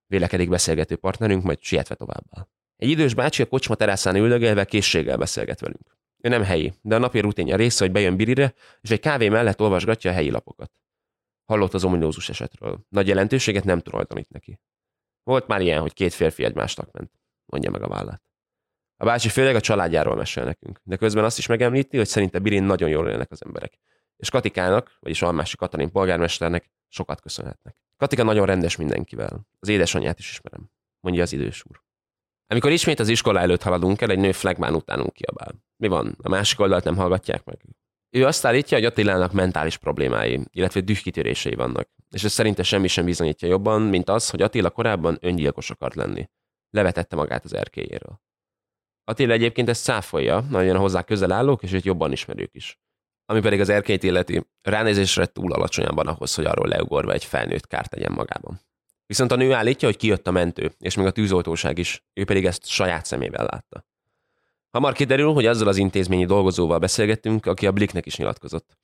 Vélekedik 0.06 0.48
beszélgető 0.48 0.96
partnerünk, 0.96 1.42
majd 1.42 1.60
sietve 1.60 1.94
továbbá. 1.94 2.48
Egy 2.76 2.88
idős 2.88 3.14
bácsi 3.14 3.42
a 3.42 3.46
kocsma 3.46 3.74
teraszán 3.74 4.16
üldögélve 4.16 4.64
készséggel 4.64 5.16
beszélget 5.16 5.60
velünk. 5.60 5.96
Ő 6.20 6.28
nem 6.28 6.42
helyi, 6.42 6.72
de 6.82 6.94
a 6.94 6.98
napi 6.98 7.20
rutinja 7.20 7.56
része, 7.56 7.84
hogy 7.84 7.92
bejön 7.92 8.16
Birire, 8.16 8.54
és 8.80 8.90
egy 8.90 9.00
kávé 9.00 9.28
mellett 9.28 9.60
olvasgatja 9.60 10.10
a 10.10 10.14
helyi 10.14 10.30
lapokat. 10.30 10.70
Hallott 11.44 11.74
az 11.74 11.84
ominózus 11.84 12.28
esetről. 12.28 12.86
Nagy 12.88 13.08
jelentőséget 13.08 13.64
nem 13.64 13.80
tulajdonít 13.80 14.30
neki. 14.30 14.60
Volt 15.22 15.46
már 15.46 15.60
ilyen, 15.60 15.80
hogy 15.80 15.92
két 15.92 16.14
férfi 16.14 16.44
egymástak 16.44 16.92
ment, 16.92 17.12
mondja 17.46 17.70
meg 17.70 17.82
a 17.82 17.88
vállát. 17.88 18.22
A 18.96 19.04
bácsi 19.04 19.28
főleg 19.28 19.54
a 19.54 19.60
családjáról 19.60 20.16
mesél 20.16 20.44
nekünk, 20.44 20.80
de 20.84 20.96
közben 20.96 21.24
azt 21.24 21.38
is 21.38 21.46
megemlíti, 21.46 21.96
hogy 21.96 22.06
szerinte 22.06 22.38
Birin 22.38 22.62
nagyon 22.62 22.88
jól 22.88 23.08
élnek 23.08 23.30
az 23.30 23.44
emberek. 23.44 23.78
És 24.16 24.30
Katikának, 24.30 24.96
vagyis 25.00 25.22
Almási 25.22 25.56
Katalin 25.56 25.90
polgármesternek 25.90 26.70
sokat 26.88 27.20
köszönhetnek. 27.20 27.76
Katika 27.96 28.22
nagyon 28.22 28.46
rendes 28.46 28.76
mindenkivel. 28.76 29.46
Az 29.58 29.68
édesanyját 29.68 30.18
is 30.18 30.30
ismerem, 30.30 30.70
mondja 31.00 31.22
az 31.22 31.32
idős 31.32 31.64
úr. 31.64 31.82
Amikor 32.46 32.70
ismét 32.70 33.00
az 33.00 33.08
iskola 33.08 33.40
előtt 33.40 33.62
haladunk 33.62 34.00
el, 34.00 34.10
egy 34.10 34.18
nő 34.18 34.32
flagmán 34.32 34.74
utánunk 34.74 35.12
kiabál. 35.12 35.54
Mi 35.76 35.88
van? 35.88 36.16
A 36.22 36.28
másik 36.28 36.60
oldalt 36.60 36.84
nem 36.84 36.96
hallgatják 36.96 37.44
meg. 37.44 37.64
Ő 38.10 38.26
azt 38.26 38.44
állítja, 38.44 38.76
hogy 38.76 38.86
Attilának 38.86 39.32
mentális 39.32 39.76
problémái, 39.76 40.40
illetve 40.50 40.80
dühkitörései 40.80 41.54
vannak, 41.54 41.88
és 42.10 42.24
ez 42.24 42.32
szerinte 42.32 42.62
semmi 42.62 42.88
sem 42.88 43.04
bizonyítja 43.04 43.48
jobban, 43.48 43.82
mint 43.82 44.08
az, 44.08 44.30
hogy 44.30 44.42
Attila 44.42 44.70
korábban 44.70 45.18
öngyilkos 45.20 45.70
akart 45.70 45.94
lenni. 45.94 46.30
Levetette 46.70 47.16
magát 47.16 47.44
az 47.44 47.54
erkélyéről. 47.54 48.20
Attila 49.04 49.32
egyébként 49.32 49.68
ezt 49.68 49.82
száfolja, 49.82 50.40
nagyon 50.40 50.76
hozzá 50.76 51.02
közel 51.02 51.32
állók, 51.32 51.62
és 51.62 51.72
őt 51.72 51.84
jobban 51.84 52.12
ismerők 52.12 52.54
is. 52.54 52.78
Ami 53.30 53.40
pedig 53.40 53.60
az 53.60 53.68
erkélyt 53.68 54.02
illeti, 54.02 54.46
ránézésre 54.62 55.26
túl 55.26 55.52
alacsonyan 55.52 55.94
van 55.94 56.06
ahhoz, 56.06 56.34
hogy 56.34 56.44
arról 56.44 56.68
leugorva 56.68 57.12
egy 57.12 57.24
felnőtt 57.24 57.66
kárt 57.66 57.90
tegyen 57.90 58.12
magában. 58.12 58.60
Viszont 59.06 59.32
a 59.32 59.36
nő 59.36 59.52
állítja, 59.52 59.88
hogy 59.88 59.96
kijött 59.96 60.26
a 60.26 60.30
mentő, 60.30 60.72
és 60.78 60.94
még 60.94 61.06
a 61.06 61.10
tűzoltóság 61.10 61.78
is, 61.78 62.04
ő 62.12 62.24
pedig 62.24 62.44
ezt 62.44 62.66
saját 62.66 63.04
szemével 63.04 63.44
látta. 63.44 63.84
Hamar 64.70 64.92
kiderül, 64.92 65.32
hogy 65.32 65.46
azzal 65.46 65.68
az 65.68 65.76
intézményi 65.76 66.24
dolgozóval 66.24 66.78
beszélgettünk, 66.78 67.46
aki 67.46 67.66
a 67.66 67.72
Bliknek 67.72 68.06
is 68.06 68.16
nyilatkozott. 68.16 68.78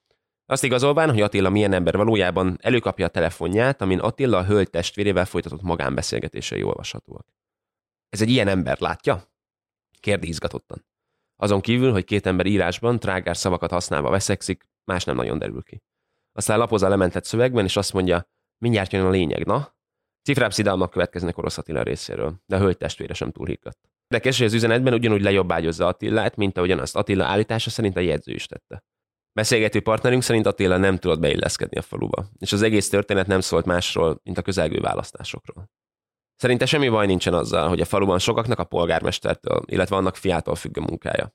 Azt 0.46 0.64
igazolván, 0.64 1.10
hogy 1.10 1.20
Attila 1.20 1.50
milyen 1.50 1.72
ember 1.72 1.96
valójában 1.96 2.58
előkapja 2.60 3.06
a 3.06 3.08
telefonját, 3.08 3.80
amin 3.80 3.98
Attila 3.98 4.38
a 4.38 4.44
hölgy 4.44 4.70
testvérével 4.70 5.24
folytatott 5.24 5.62
magánbeszélgetései 5.62 6.62
olvashatóak. 6.62 7.26
Ez 8.08 8.20
egy 8.20 8.30
ilyen 8.30 8.48
ember, 8.48 8.80
látja? 8.80 9.22
Kérdi 10.00 10.28
izgatottan. 10.28 10.84
Azon 11.36 11.60
kívül, 11.60 11.92
hogy 11.92 12.04
két 12.04 12.26
ember 12.26 12.46
írásban 12.46 12.98
trágár 12.98 13.36
szavakat 13.36 13.70
használva 13.70 14.10
veszekszik, 14.10 14.64
más 14.84 15.04
nem 15.04 15.16
nagyon 15.16 15.38
derül 15.38 15.62
ki. 15.62 15.82
Aztán 16.32 16.58
lapoz 16.58 16.82
a 16.82 16.88
lementett 16.88 17.24
szövegben, 17.24 17.64
és 17.64 17.76
azt 17.76 17.92
mondja, 17.92 18.28
mindjárt 18.58 18.92
jön 18.92 19.04
a 19.04 19.10
lényeg, 19.10 19.46
na? 19.46 19.74
Cifrább 20.22 20.52
szidalmak 20.52 20.90
következnek 20.90 21.38
Orosz 21.38 21.58
Attila 21.58 21.82
részéről, 21.82 22.34
de 22.46 22.56
a 22.56 22.58
hölgy 22.58 22.76
testvére 22.76 23.14
sem 23.14 23.30
túl 23.30 23.46
higgadt. 23.46 23.78
Érdekes, 24.08 24.36
hogy 24.38 24.46
az 24.46 24.52
üzenetben 24.52 24.92
ugyanúgy 24.92 25.22
lejobbágyozza 25.22 25.86
Attilát, 25.86 26.36
mint 26.36 26.56
ahogyan 26.56 26.78
azt 26.78 26.96
Attila 26.96 27.24
állítása 27.24 27.70
szerint 27.70 27.96
a 27.96 28.00
jegyző 28.00 28.32
is 28.32 28.46
tette. 28.46 28.84
Beszélgető 29.32 29.80
partnerünk 29.80 30.22
szerint 30.22 30.46
Attila 30.46 30.76
nem 30.76 30.96
tudott 30.96 31.20
beilleszkedni 31.20 31.78
a 31.78 31.82
faluba, 31.82 32.26
és 32.38 32.52
az 32.52 32.62
egész 32.62 32.88
történet 32.88 33.26
nem 33.26 33.40
szólt 33.40 33.64
másról, 33.64 34.20
mint 34.22 34.38
a 34.38 34.42
közelgő 34.42 34.80
választásokról. 34.80 35.70
Szerinte 36.36 36.66
semmi 36.66 36.88
baj 36.88 37.06
nincsen 37.06 37.34
azzal, 37.34 37.68
hogy 37.68 37.80
a 37.80 37.84
faluban 37.84 38.18
sokaknak 38.18 38.58
a 38.58 38.64
polgármestertől, 38.64 39.62
illetve 39.64 39.96
annak 39.96 40.16
fiától 40.16 40.54
függ 40.54 40.78
a 40.78 40.80
munkája. 40.80 41.34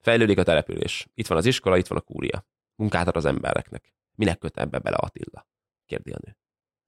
Fejlődik 0.00 0.38
a 0.38 0.42
település. 0.42 1.06
Itt 1.14 1.26
van 1.26 1.38
az 1.38 1.46
iskola, 1.46 1.76
itt 1.76 1.86
van 1.86 1.98
a 1.98 2.00
kúria. 2.00 2.46
Munkát 2.74 3.08
ad 3.08 3.16
az 3.16 3.24
embereknek. 3.24 3.94
Minek 4.14 4.38
köt 4.38 4.58
ebbe 4.58 4.78
bele 4.78 4.96
Attila? 4.96 5.46
Kérdi 5.86 6.10
a 6.10 6.18
nő. 6.24 6.36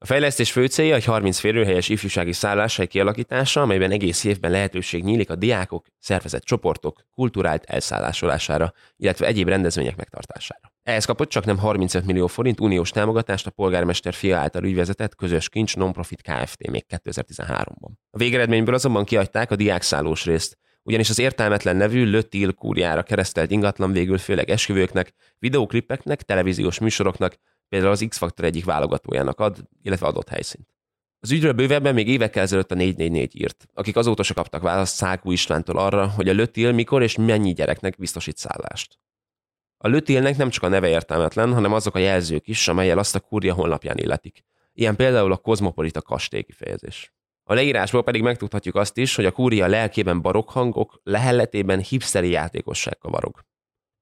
A 0.02 0.06
fejlesztés 0.06 0.52
fő 0.52 0.66
célja 0.66 0.94
egy 0.94 1.04
30 1.04 1.38
férőhelyes 1.38 1.88
ifjúsági 1.88 2.32
szálláshely 2.32 2.86
kialakítása, 2.86 3.62
amelyben 3.62 3.90
egész 3.90 4.24
évben 4.24 4.50
lehetőség 4.50 5.04
nyílik 5.04 5.30
a 5.30 5.34
diákok, 5.34 5.86
szervezett 5.98 6.42
csoportok, 6.42 7.00
kulturált 7.14 7.64
elszállásolására, 7.64 8.72
illetve 8.96 9.26
egyéb 9.26 9.48
rendezvények 9.48 9.96
megtartására. 9.96 10.72
Ehhez 10.82 11.04
kapott 11.04 11.28
csak 11.28 11.44
nem 11.44 11.58
35 11.58 12.06
millió 12.06 12.26
forint 12.26 12.60
uniós 12.60 12.90
támogatást 12.90 13.46
a 13.46 13.50
polgármester 13.50 14.14
fia 14.14 14.38
által 14.38 14.64
ügyvezetett 14.64 15.14
közös 15.14 15.48
kincs 15.48 15.76
non-profit 15.76 16.22
Kft. 16.22 16.70
még 16.70 16.84
2013-ban. 16.88 17.90
A 18.10 18.18
végeredményből 18.18 18.74
azonban 18.74 19.04
kiadták 19.04 19.50
a 19.50 19.56
diákszállós 19.56 20.24
részt, 20.24 20.58
ugyanis 20.82 21.10
az 21.10 21.18
értelmetlen 21.18 21.76
nevű 21.76 22.04
Löttil 22.04 22.52
kúriára 22.52 23.02
keresztelt 23.02 23.50
ingatlan 23.50 23.92
végül 23.92 24.18
főleg 24.18 24.50
esküvőknek, 24.50 25.12
videóklippeknek, 25.38 26.22
televíziós 26.22 26.78
műsoroknak, 26.78 27.36
például 27.70 27.92
az 27.92 28.06
X-Factor 28.08 28.44
egyik 28.44 28.64
válogatójának 28.64 29.40
ad, 29.40 29.56
illetve 29.82 30.06
adott 30.06 30.28
helyszínt. 30.28 30.68
Az 31.20 31.30
ügyről 31.30 31.52
bővebben 31.52 31.94
még 31.94 32.08
évekkel 32.08 32.42
ezelőtt 32.42 32.70
a 32.70 32.74
444 32.74 33.40
írt, 33.40 33.66
akik 33.74 33.96
azóta 33.96 34.22
se 34.22 34.34
kaptak 34.34 34.62
választ 34.62 34.94
Szákú 34.94 35.30
Istvántól 35.30 35.78
arra, 35.78 36.08
hogy 36.08 36.28
a 36.28 36.32
Lötil 36.32 36.72
mikor 36.72 37.02
és 37.02 37.16
mennyi 37.16 37.52
gyereknek 37.52 37.96
biztosít 37.98 38.36
szállást. 38.36 38.98
A 39.76 39.88
Lötilnek 39.88 40.36
nem 40.36 40.50
csak 40.50 40.62
a 40.62 40.68
neve 40.68 40.88
értelmetlen, 40.88 41.52
hanem 41.52 41.72
azok 41.72 41.94
a 41.94 41.98
jelzők 41.98 42.48
is, 42.48 42.68
amelyel 42.68 42.98
azt 42.98 43.14
a 43.14 43.20
kurja 43.20 43.54
honlapján 43.54 43.98
illetik. 43.98 44.44
Ilyen 44.72 44.96
például 44.96 45.32
a 45.32 45.36
kozmopolita 45.36 46.02
kastély 46.02 46.42
kifejezés. 46.42 47.12
A 47.44 47.54
leírásból 47.54 48.02
pedig 48.02 48.22
megtudhatjuk 48.22 48.74
azt 48.74 48.96
is, 48.96 49.14
hogy 49.14 49.24
a 49.24 49.32
kúria 49.32 49.66
lelkében 49.66 50.20
barokk 50.20 50.50
hangok, 50.50 51.00
lehelletében 51.02 51.80
hipsteri 51.80 52.30
játékosság 52.30 52.98
kavarog. 52.98 53.44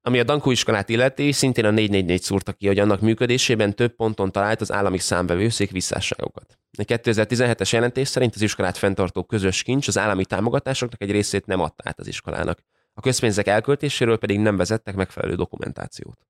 Ami 0.01 0.19
a 0.19 0.23
Dankó 0.23 0.51
iskolát 0.51 0.89
illeti, 0.89 1.31
szintén 1.31 1.65
a 1.65 1.69
444 1.69 2.21
szúrta 2.21 2.53
ki, 2.53 2.67
hogy 2.67 2.79
annak 2.79 3.01
működésében 3.01 3.75
több 3.75 3.95
ponton 3.95 4.31
talált 4.31 4.61
az 4.61 4.71
állami 4.71 4.97
számvevőszék 4.97 5.71
visszásságokat. 5.71 6.59
A 6.77 6.83
2017-es 6.83 7.69
jelentés 7.69 8.07
szerint 8.07 8.35
az 8.35 8.41
iskolát 8.41 8.77
fenntartó 8.77 9.23
közös 9.23 9.63
kincs 9.63 9.87
az 9.87 9.97
állami 9.97 10.25
támogatásoknak 10.25 11.01
egy 11.01 11.11
részét 11.11 11.45
nem 11.45 11.59
adta 11.59 11.83
át 11.87 11.99
az 11.99 12.07
iskolának. 12.07 12.59
A 12.93 13.01
közpénzek 13.01 13.47
elköltéséről 13.47 14.17
pedig 14.17 14.39
nem 14.39 14.57
vezettek 14.57 14.95
megfelelő 14.95 15.35
dokumentációt. 15.35 16.27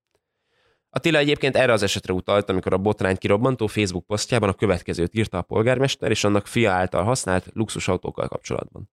Attila 0.90 1.18
egyébként 1.18 1.56
erre 1.56 1.74
az 1.74 1.84
esetre 1.84 2.14
utalt, 2.14 2.50
amikor 2.50 2.74
a 2.74 2.78
botrány 2.78 3.18
kirobbantó 3.18 3.68
Facebook 3.68 4.06
posztjában 4.06 4.50
a 4.50 4.54
következőt 4.54 5.16
írta 5.16 5.38
a 5.38 5.42
polgármester 5.42 6.10
és 6.10 6.24
annak 6.24 6.48
fia 6.48 6.72
által 6.72 7.04
használt 7.04 7.50
luxusautókkal 7.54 8.28
kapcsolatban. 8.28 8.90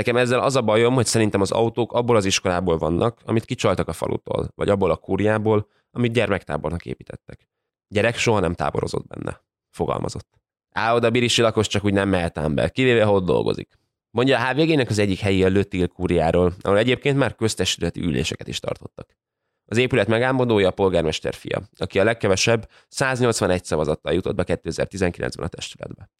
Nekem 0.00 0.16
ezzel 0.16 0.40
az 0.40 0.56
a 0.56 0.62
bajom, 0.62 0.94
hogy 0.94 1.06
szerintem 1.06 1.40
az 1.40 1.50
autók 1.50 1.92
abból 1.92 2.16
az 2.16 2.24
iskolából 2.24 2.78
vannak, 2.78 3.18
amit 3.24 3.44
kicsaltak 3.44 3.88
a 3.88 3.92
falutól, 3.92 4.48
vagy 4.54 4.68
abból 4.68 4.90
a 4.90 4.96
kúriából, 4.96 5.68
amit 5.90 6.12
gyermektábornak 6.12 6.86
építettek. 6.86 7.48
Gyerek 7.88 8.16
soha 8.16 8.40
nem 8.40 8.54
táborozott 8.54 9.06
benne, 9.06 9.44
fogalmazott. 9.70 10.28
Á, 10.72 10.94
oda 10.94 11.10
Birisi 11.10 11.42
lakos 11.42 11.66
csak 11.66 11.84
úgy 11.84 11.92
nem 11.92 12.08
mehet 12.08 12.54
be, 12.54 12.68
kivéve, 12.68 13.04
ha 13.04 13.12
ott 13.12 13.24
dolgozik. 13.24 13.78
Mondja 14.10 14.38
a 14.38 14.48
HVG-nek 14.48 14.90
az 14.90 14.98
egyik 14.98 15.18
helyi 15.18 15.44
a 15.44 15.48
Lötil 15.48 15.88
kúriáról, 15.88 16.54
ahol 16.60 16.78
egyébként 16.78 17.16
már 17.16 17.34
köztestületi 17.34 18.00
üléseket 18.00 18.48
is 18.48 18.58
tartottak. 18.58 19.16
Az 19.64 19.76
épület 19.76 20.08
megálmodója 20.08 20.68
a 20.68 20.72
polgármester 20.72 21.34
fia, 21.34 21.62
aki 21.76 21.98
a 21.98 22.04
legkevesebb 22.04 22.68
181 22.88 23.64
szavazattal 23.64 24.12
jutott 24.12 24.34
be 24.34 24.44
2019-ben 24.46 25.44
a 25.44 25.48
testületbe. 25.48 26.10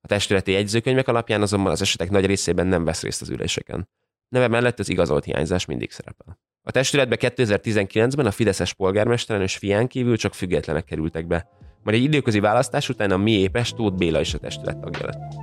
A 0.00 0.06
testületi 0.06 0.52
jegyzőkönyvek 0.52 1.08
alapján 1.08 1.42
azonban 1.42 1.72
az 1.72 1.80
esetek 1.80 2.10
nagy 2.10 2.26
részében 2.26 2.66
nem 2.66 2.84
vesz 2.84 3.02
részt 3.02 3.20
az 3.20 3.28
üléseken. 3.28 3.88
Neve 4.28 4.48
mellett 4.48 4.78
az 4.78 4.88
igazolt 4.88 5.24
hiányzás 5.24 5.64
mindig 5.64 5.90
szerepel. 5.90 6.38
A 6.62 6.70
testületbe 6.70 7.16
2019-ben 7.20 8.26
a 8.26 8.30
Fideszes 8.30 8.74
polgármesteren 8.74 9.42
és 9.42 9.56
fián 9.56 9.86
kívül 9.86 10.16
csak 10.16 10.34
függetlenek 10.34 10.84
kerültek 10.84 11.26
be, 11.26 11.48
majd 11.82 11.96
egy 11.96 12.02
időközi 12.02 12.40
választás 12.40 12.88
után 12.88 13.10
a 13.10 13.16
mi 13.16 13.32
épes 13.32 13.72
Tóth 13.72 13.96
Béla 13.96 14.20
is 14.20 14.34
a 14.34 14.38
testület 14.38 14.78
tagja 14.78 15.06
lett. 15.06 15.34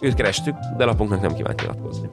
Őt 0.00 0.14
kerestük, 0.14 0.56
de 0.76 0.84
lapunknak 0.84 1.20
nem 1.20 1.34
kívánt 1.34 1.60
nyilatkozni. 1.60 2.10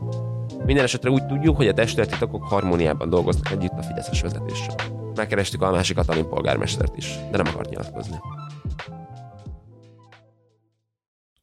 Minden 0.65 0.83
esetre 0.83 1.09
úgy 1.09 1.25
tudjuk, 1.25 1.55
hogy 1.55 1.67
a 1.67 1.73
testületi 1.73 2.17
tagok 2.19 2.43
harmóniában 2.43 3.09
dolgoznak 3.09 3.51
együtt 3.51 3.77
a 3.77 3.83
Fideszes 3.83 4.21
vezetéssel. 4.21 4.75
Megkerestük 5.15 5.61
a 5.61 5.71
másik 5.71 5.95
Katalin 5.95 6.29
polgármestert 6.29 6.97
is, 6.97 7.15
de 7.31 7.37
nem 7.37 7.47
akart 7.47 7.69
nyilatkozni. 7.69 8.15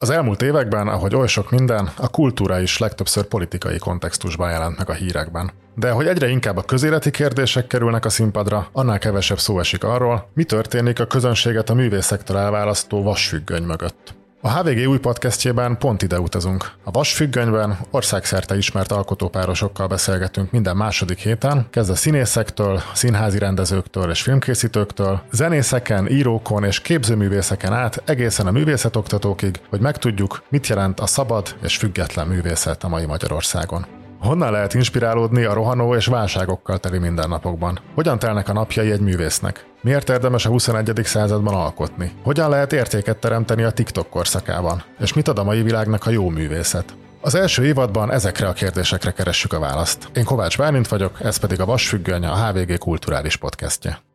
Az 0.02 0.10
elmúlt 0.10 0.42
években, 0.42 0.88
ahogy 0.88 1.14
oly 1.14 1.26
sok 1.26 1.50
minden, 1.50 1.90
a 1.96 2.08
kultúra 2.08 2.60
is 2.60 2.78
legtöbbször 2.78 3.24
politikai 3.24 3.78
kontextusban 3.78 4.50
jelent 4.50 4.78
meg 4.78 4.90
a 4.90 4.92
hírekben. 4.92 5.50
De 5.74 5.90
hogy 5.90 6.06
egyre 6.06 6.28
inkább 6.28 6.56
a 6.56 6.62
közéleti 6.62 7.10
kérdések 7.10 7.66
kerülnek 7.66 8.04
a 8.04 8.08
színpadra, 8.08 8.68
annál 8.72 8.98
kevesebb 8.98 9.38
szó 9.38 9.58
esik 9.58 9.84
arról, 9.84 10.28
mi 10.34 10.44
történik 10.44 11.00
a 11.00 11.06
közönséget 11.06 11.70
a 11.70 11.74
művészektől 11.74 12.36
elválasztó 12.36 13.02
vasfüggöny 13.02 13.62
mögött. 13.62 14.14
A 14.42 14.59
HVG 14.59 14.88
új 14.88 14.98
podcastjében 14.98 15.79
pont 15.79 16.03
ide 16.03 16.20
utazunk. 16.20 16.72
A 16.85 16.90
Vasfüggönyben 16.90 17.79
országszerte 17.90 18.57
ismert 18.57 18.92
alkotópárosokkal 18.92 19.87
beszélgetünk 19.87 20.50
minden 20.50 20.76
második 20.76 21.18
héten, 21.18 21.66
kezdve 21.70 21.94
színészektől, 21.94 22.81
színházi 22.94 23.38
rendezőktől 23.38 24.11
és 24.11 24.22
filmkészítőktől, 24.22 25.22
zenészeken, 25.33 26.09
írókon 26.09 26.64
és 26.64 26.81
képzőművészeken 26.81 27.72
át 27.72 28.03
egészen 28.05 28.46
a 28.46 28.50
művészetoktatókig, 28.50 29.61
hogy 29.68 29.81
megtudjuk, 29.81 30.42
mit 30.48 30.66
jelent 30.66 31.00
a 31.00 31.07
szabad 31.07 31.57
és 31.62 31.76
független 31.76 32.26
művészet 32.26 32.85
a 32.85 32.88
mai 32.88 33.07
Magyarországon. 33.07 33.99
Honnan 34.20 34.52
lehet 34.52 34.74
inspirálódni 34.74 35.44
a 35.44 35.52
rohanó 35.52 35.94
és 35.94 36.06
válságokkal 36.06 36.78
teli 36.78 36.98
mindennapokban? 36.98 37.80
Hogyan 37.94 38.18
telnek 38.18 38.48
a 38.48 38.52
napjai 38.52 38.90
egy 38.90 39.00
művésznek? 39.00 39.66
Miért 39.83 40.09
érdemes 40.09 40.46
a 40.46 40.48
21. 40.48 41.00
században 41.04 41.54
alkotni? 41.54 42.12
Hogyan 42.22 42.50
lehet 42.50 42.72
értéket 42.72 43.16
teremteni 43.16 43.62
a 43.62 43.70
TikTok 43.70 44.11
korszakában? 44.11 44.83
És 44.98 45.12
mit 45.12 45.28
ad 45.28 45.38
a 45.38 45.44
mai 45.44 45.62
világnak 45.62 46.06
a 46.06 46.11
jó 46.11 46.28
művészet? 46.28 46.94
Az 47.20 47.35
első 47.35 47.64
évadban 47.64 48.12
ezekre 48.12 48.48
a 48.48 48.52
kérdésekre 48.52 49.11
keressük 49.11 49.52
a 49.52 49.59
választ. 49.59 50.09
Én 50.14 50.24
Kovács 50.24 50.59
Bálint 50.59 50.88
vagyok, 50.88 51.20
ez 51.20 51.37
pedig 51.37 51.61
a 51.61 51.64
Vasfüggöny, 51.64 52.24
a 52.24 52.46
HVG 52.46 52.78
kulturális 52.78 53.37
podcastje. 53.37 54.10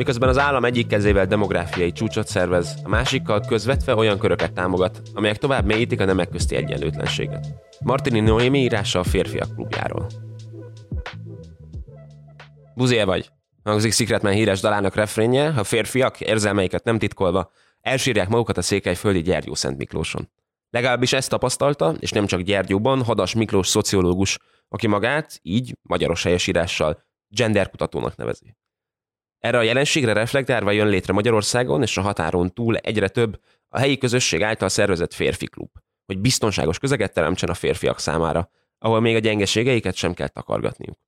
Miközben 0.00 0.28
az 0.28 0.38
állam 0.38 0.64
egyik 0.64 0.86
kezével 0.86 1.26
demográfiai 1.26 1.92
csúcsot 1.92 2.26
szervez, 2.26 2.74
a 2.84 2.88
másikkal 2.88 3.40
közvetve 3.40 3.94
olyan 3.94 4.18
köröket 4.18 4.52
támogat, 4.52 5.02
amelyek 5.14 5.38
tovább 5.38 5.64
mélyítik 5.64 6.00
a 6.00 6.04
nemek 6.04 6.28
közti 6.28 6.56
egyenlőtlenséget. 6.56 7.46
Martini 7.80 8.20
Noémi 8.20 8.58
írása 8.58 8.98
a 8.98 9.04
férfiak 9.04 9.54
klubjáról. 9.54 10.06
Buzé 12.74 13.02
vagy, 13.02 13.30
hangzik 13.64 13.92
Secretman 13.92 14.32
híres 14.32 14.60
dalának 14.60 14.94
refrénje, 14.94 15.50
ha 15.50 15.64
férfiak 15.64 16.20
érzelmeiket 16.20 16.84
nem 16.84 16.98
titkolva 16.98 17.50
elsírják 17.80 18.28
magukat 18.28 18.56
a 18.56 18.62
székelyföldi 18.62 19.22
Gyergyó 19.22 19.54
Szent 19.54 19.76
Miklóson. 19.76 20.30
Legalábbis 20.70 21.12
ezt 21.12 21.30
tapasztalta, 21.30 21.94
és 21.98 22.10
nem 22.10 22.26
csak 22.26 22.40
Gyergyóban, 22.40 23.04
Hadas 23.04 23.34
Miklós 23.34 23.68
szociológus, 23.68 24.38
aki 24.68 24.86
magát 24.86 25.38
így 25.42 25.76
magyaros 25.82 26.22
helyesírással 26.22 27.04
genderkutatónak 27.28 28.16
nevezi. 28.16 28.58
Erre 29.40 29.58
a 29.58 29.62
jelenségre 29.62 30.12
reflektálva 30.12 30.70
jön 30.70 30.88
létre 30.88 31.12
Magyarországon 31.12 31.82
és 31.82 31.96
a 31.96 32.00
határon 32.00 32.52
túl 32.52 32.76
egyre 32.76 33.08
több 33.08 33.40
a 33.68 33.78
helyi 33.78 33.98
közösség 33.98 34.42
által 34.42 34.68
szervezett 34.68 35.14
férfi 35.14 35.46
klub, 35.46 35.70
hogy 36.06 36.18
biztonságos 36.18 36.78
közeget 36.78 37.12
teremtsen 37.12 37.48
a 37.48 37.54
férfiak 37.54 37.98
számára, 37.98 38.50
ahol 38.78 39.00
még 39.00 39.14
a 39.14 39.18
gyengeségeiket 39.18 39.94
sem 39.94 40.14
kell 40.14 40.28
takargatniuk. 40.28 40.98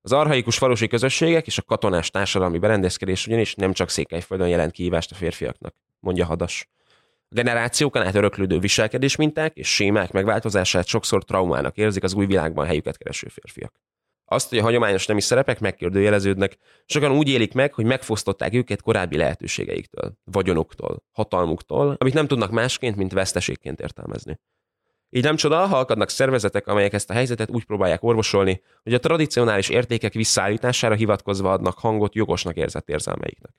Az 0.00 0.12
arhaikus 0.12 0.58
falusi 0.58 0.86
közösségek 0.86 1.46
és 1.46 1.58
a 1.58 1.62
katonás 1.62 2.10
társadalmi 2.10 2.58
berendezkedés 2.58 3.26
ugyanis 3.26 3.54
nem 3.54 3.72
csak 3.72 3.88
Székelyföldön 3.88 4.48
jelent 4.48 4.72
kihívást 4.72 5.10
a 5.10 5.14
férfiaknak, 5.14 5.74
mondja 6.00 6.26
Hadas. 6.26 6.68
A 7.28 7.34
generációkon 7.34 8.02
át 8.02 8.14
öröklődő 8.14 8.58
viselkedés 8.58 9.16
minták 9.16 9.56
és 9.56 9.74
sémák 9.74 10.12
megváltozását 10.12 10.86
sokszor 10.86 11.24
traumának 11.24 11.76
érzik 11.76 12.02
az 12.02 12.14
új 12.14 12.26
világban 12.26 12.66
helyüket 12.66 12.98
kereső 12.98 13.28
férfiak. 13.28 13.72
Azt, 14.28 14.48
hogy 14.48 14.58
a 14.58 14.62
hagyományos 14.62 15.06
nemi 15.06 15.20
szerepek 15.20 15.60
megkérdőjeleződnek, 15.60 16.58
sokan 16.84 17.12
úgy 17.12 17.28
élik 17.28 17.52
meg, 17.52 17.74
hogy 17.74 17.84
megfosztották 17.84 18.54
őket 18.54 18.82
korábbi 18.82 19.16
lehetőségeiktől, 19.16 20.12
vagyonuktól, 20.24 21.02
hatalmuktól, 21.12 21.96
amit 21.98 22.14
nem 22.14 22.26
tudnak 22.26 22.50
másként, 22.50 22.96
mint 22.96 23.12
veszteségként 23.12 23.80
értelmezni. 23.80 24.38
Így 25.10 25.22
nem 25.22 25.36
csoda, 25.36 25.66
ha 25.66 25.78
akadnak 25.78 26.08
szervezetek, 26.08 26.66
amelyek 26.66 26.92
ezt 26.92 27.10
a 27.10 27.12
helyzetet 27.12 27.50
úgy 27.50 27.64
próbálják 27.64 28.02
orvosolni, 28.02 28.62
hogy 28.82 28.94
a 28.94 28.98
tradicionális 28.98 29.68
értékek 29.68 30.12
visszaállítására 30.12 30.94
hivatkozva 30.94 31.52
adnak 31.52 31.78
hangot 31.78 32.14
jogosnak 32.14 32.56
érzett 32.56 32.88
érzelmeiknek. 32.88 33.52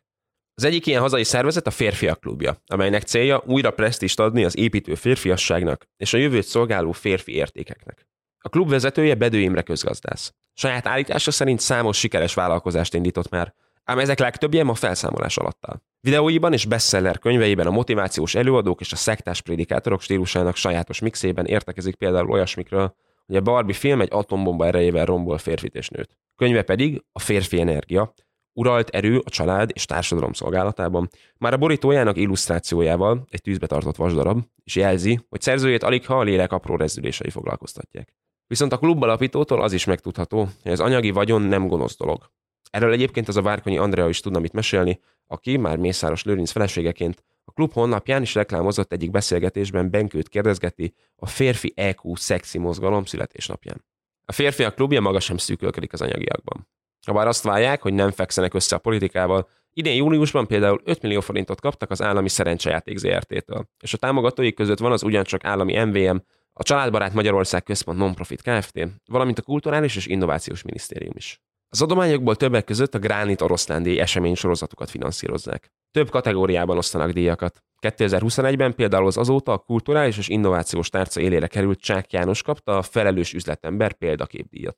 Az 0.53 0.63
egyik 0.63 0.85
ilyen 0.85 1.01
hazai 1.01 1.23
szervezet 1.23 1.67
a 1.67 1.71
Férfiak 1.71 2.19
Klubja, 2.19 2.61
amelynek 2.65 3.03
célja 3.03 3.43
újra 3.45 3.71
presztist 3.71 4.19
adni 4.19 4.43
az 4.43 4.57
építő 4.57 4.95
férfiasságnak 4.95 5.87
és 5.97 6.13
a 6.13 6.17
jövőt 6.17 6.45
szolgáló 6.45 6.91
férfi 6.91 7.33
értékeknek. 7.33 8.07
A 8.39 8.49
klub 8.49 8.69
vezetője 8.69 9.15
Bedő 9.15 9.39
Imre 9.39 9.61
közgazdász. 9.61 10.33
Saját 10.53 10.87
állítása 10.87 11.31
szerint 11.31 11.59
számos 11.59 11.97
sikeres 11.97 12.33
vállalkozást 12.33 12.93
indított 12.93 13.29
már, 13.29 13.53
ám 13.83 13.99
ezek 13.99 14.19
legtöbbje 14.19 14.63
ma 14.63 14.73
felszámolás 14.73 15.37
alatt 15.37 15.65
áll. 15.67 15.81
Videóiban 15.99 16.53
és 16.53 16.65
bestseller 16.65 17.19
könyveiben 17.19 17.67
a 17.67 17.71
motivációs 17.71 18.35
előadók 18.35 18.81
és 18.81 18.91
a 18.91 18.95
szektás 18.95 19.41
prédikátorok 19.41 20.01
stílusának 20.01 20.55
sajátos 20.55 20.99
mixében 20.99 21.45
értekezik 21.45 21.95
például 21.95 22.29
olyasmikről, 22.29 22.95
hogy 23.25 23.35
a 23.35 23.41
Barbie 23.41 23.75
film 23.75 24.01
egy 24.01 24.07
atombomba 24.11 24.65
erejével 24.65 25.05
rombol 25.05 25.37
férfit 25.37 25.75
és 25.75 25.89
nőt. 25.89 26.17
Könyve 26.35 26.61
pedig 26.61 27.03
a 27.11 27.19
férfi 27.19 27.59
energia, 27.59 28.13
uralt 28.53 28.89
erő 28.89 29.21
a 29.25 29.29
család 29.29 29.69
és 29.73 29.85
társadalom 29.85 30.33
szolgálatában, 30.33 31.09
már 31.37 31.53
a 31.53 31.57
borítójának 31.57 32.17
illusztrációjával, 32.17 33.27
egy 33.29 33.41
tűzbe 33.41 33.67
tartott 33.67 33.95
vasdarab, 33.95 34.43
és 34.63 34.75
jelzi, 34.75 35.19
hogy 35.29 35.41
szerzőjét 35.41 35.83
alig 35.83 36.05
ha 36.05 36.19
a 36.19 36.23
lélek 36.23 36.51
apró 36.51 36.75
rezdülései 36.75 37.29
foglalkoztatják. 37.29 38.13
Viszont 38.47 38.73
a 38.73 38.77
klub 38.77 39.03
alapítótól 39.03 39.61
az 39.61 39.73
is 39.73 39.85
megtudható, 39.85 40.49
hogy 40.63 40.71
az 40.71 40.79
anyagi 40.79 41.11
vagyon 41.11 41.41
nem 41.41 41.67
gonosz 41.67 41.97
dolog. 41.97 42.31
Erről 42.69 42.91
egyébként 42.91 43.27
az 43.27 43.35
a 43.35 43.41
Várkonyi 43.41 43.77
Andrea 43.77 44.09
is 44.09 44.19
tudna 44.19 44.39
mit 44.39 44.53
mesélni, 44.53 44.99
aki 45.27 45.57
már 45.57 45.77
Mészáros 45.77 46.23
Lőrinc 46.23 46.51
feleségeként 46.51 47.23
a 47.45 47.51
klub 47.51 47.73
honlapján 47.73 48.21
is 48.21 48.35
reklámozott 48.35 48.91
egyik 48.93 49.11
beszélgetésben 49.11 49.89
Benkőt 49.89 50.29
kérdezgeti 50.29 50.93
a 51.15 51.25
férfi 51.25 51.73
EQ 51.75 52.15
szexi 52.15 52.57
mozgalom 52.57 53.05
születésnapján. 53.05 53.85
A 54.25 54.31
férfiak 54.31 54.75
klubja 54.75 55.01
maga 55.01 55.19
sem 55.19 55.37
szűkölködik 55.37 55.93
az 55.93 56.01
anyagiakban. 56.01 56.67
Ha 57.05 57.13
bár 57.13 57.27
azt 57.27 57.43
várják, 57.43 57.81
hogy 57.81 57.93
nem 57.93 58.11
fekszenek 58.11 58.53
össze 58.53 58.75
a 58.75 58.79
politikával, 58.79 59.49
idén 59.73 59.95
júniusban 59.95 60.47
például 60.47 60.81
5 60.83 61.01
millió 61.01 61.19
forintot 61.19 61.61
kaptak 61.61 61.91
az 61.91 62.01
állami 62.01 62.29
szerencsejáték 62.29 62.97
ZRT-től, 62.97 63.69
és 63.83 63.93
a 63.93 63.97
támogatóik 63.97 64.55
között 64.55 64.79
van 64.79 64.91
az 64.91 65.03
ugyancsak 65.03 65.45
állami 65.45 65.83
MVM, 65.83 66.17
a 66.57 66.63
Családbarát 66.63 67.13
Magyarország 67.13 67.63
Központ 67.63 67.97
Nonprofit 67.97 68.41
Kft., 68.41 68.79
valamint 69.05 69.39
a 69.39 69.41
Kulturális 69.41 69.95
és 69.95 70.05
Innovációs 70.05 70.61
Minisztérium 70.61 71.13
is. 71.15 71.41
Az 71.69 71.81
adományokból 71.81 72.35
többek 72.35 72.63
között 72.63 72.95
a 72.95 72.99
Gránit 72.99 73.41
oroszlándi 73.41 73.99
esemény 73.99 74.35
sorozatokat 74.35 74.89
finanszírozzák. 74.89 75.71
Több 75.91 76.09
kategóriában 76.09 76.77
osztanak 76.77 77.11
díjakat. 77.11 77.63
2021-ben 77.81 78.75
például 78.75 79.05
az 79.05 79.17
azóta 79.17 79.51
a 79.51 79.57
kulturális 79.57 80.17
és 80.17 80.27
innovációs 80.27 80.89
tárca 80.89 81.21
élére 81.21 81.47
került 81.47 81.79
Csák 81.79 82.11
János 82.11 82.41
kapta 82.41 82.77
a 82.77 82.81
felelős 82.81 83.33
üzletember 83.33 83.93
példaképdíjat. 83.93 84.77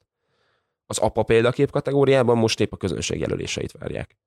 Az 0.86 0.98
apa 0.98 1.24
példakép 1.24 1.72
kategóriában 1.72 2.38
most 2.38 2.60
épp 2.60 2.72
a 2.72 2.78
közönség 2.78 3.20
jelöléseit 3.20 3.72
várják. 3.72 4.18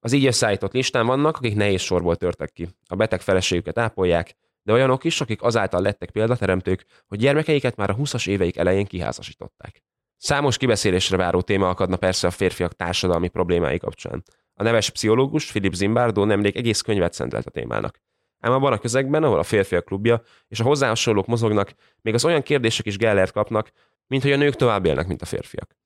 Az 0.00 0.12
így 0.12 0.26
összeállított 0.26 0.72
listán 0.72 1.06
vannak, 1.06 1.36
akik 1.36 1.54
nehéz 1.54 1.80
sorból 1.80 2.16
törtek 2.16 2.52
ki. 2.52 2.68
A 2.86 2.96
beteg 2.96 3.20
feleségüket 3.20 3.78
ápolják, 3.78 4.36
de 4.66 4.72
olyanok 4.72 5.04
is, 5.04 5.20
akik 5.20 5.42
azáltal 5.42 5.80
lettek 5.80 6.10
példateremtők, 6.10 6.84
hogy 7.06 7.18
gyermekeiket 7.18 7.76
már 7.76 7.90
a 7.90 7.96
20-as 7.96 8.28
éveik 8.28 8.56
elején 8.56 8.86
kiházasították. 8.86 9.82
Számos 10.16 10.56
kibeszélésre 10.56 11.16
váró 11.16 11.40
téma 11.40 11.68
akadna 11.68 11.96
persze 11.96 12.26
a 12.26 12.30
férfiak 12.30 12.72
társadalmi 12.72 13.28
problémái 13.28 13.78
kapcsán. 13.78 14.22
A 14.54 14.62
neves 14.62 14.90
pszichológus 14.90 15.50
Philip 15.50 15.74
Zimbardo 15.74 16.24
nemrég 16.24 16.56
egész 16.56 16.80
könyvet 16.80 17.12
szentelt 17.12 17.46
a 17.46 17.50
témának. 17.50 18.00
Ám 18.40 18.52
abban 18.52 18.72
a 18.72 18.78
közegben, 18.78 19.22
ahol 19.22 19.38
a 19.38 19.42
férfiak 19.42 19.84
klubja 19.84 20.22
és 20.48 20.60
a 20.60 20.64
hozzá 20.64 20.88
hasonlók 20.88 21.26
mozognak, 21.26 21.74
még 22.02 22.14
az 22.14 22.24
olyan 22.24 22.42
kérdések 22.42 22.86
is 22.86 22.96
gellert 22.96 23.32
kapnak, 23.32 23.70
mint 24.06 24.22
hogy 24.22 24.32
a 24.32 24.36
nők 24.36 24.54
tovább 24.54 24.84
élnek, 24.84 25.06
mint 25.06 25.22
a 25.22 25.26
férfiak. 25.26 25.76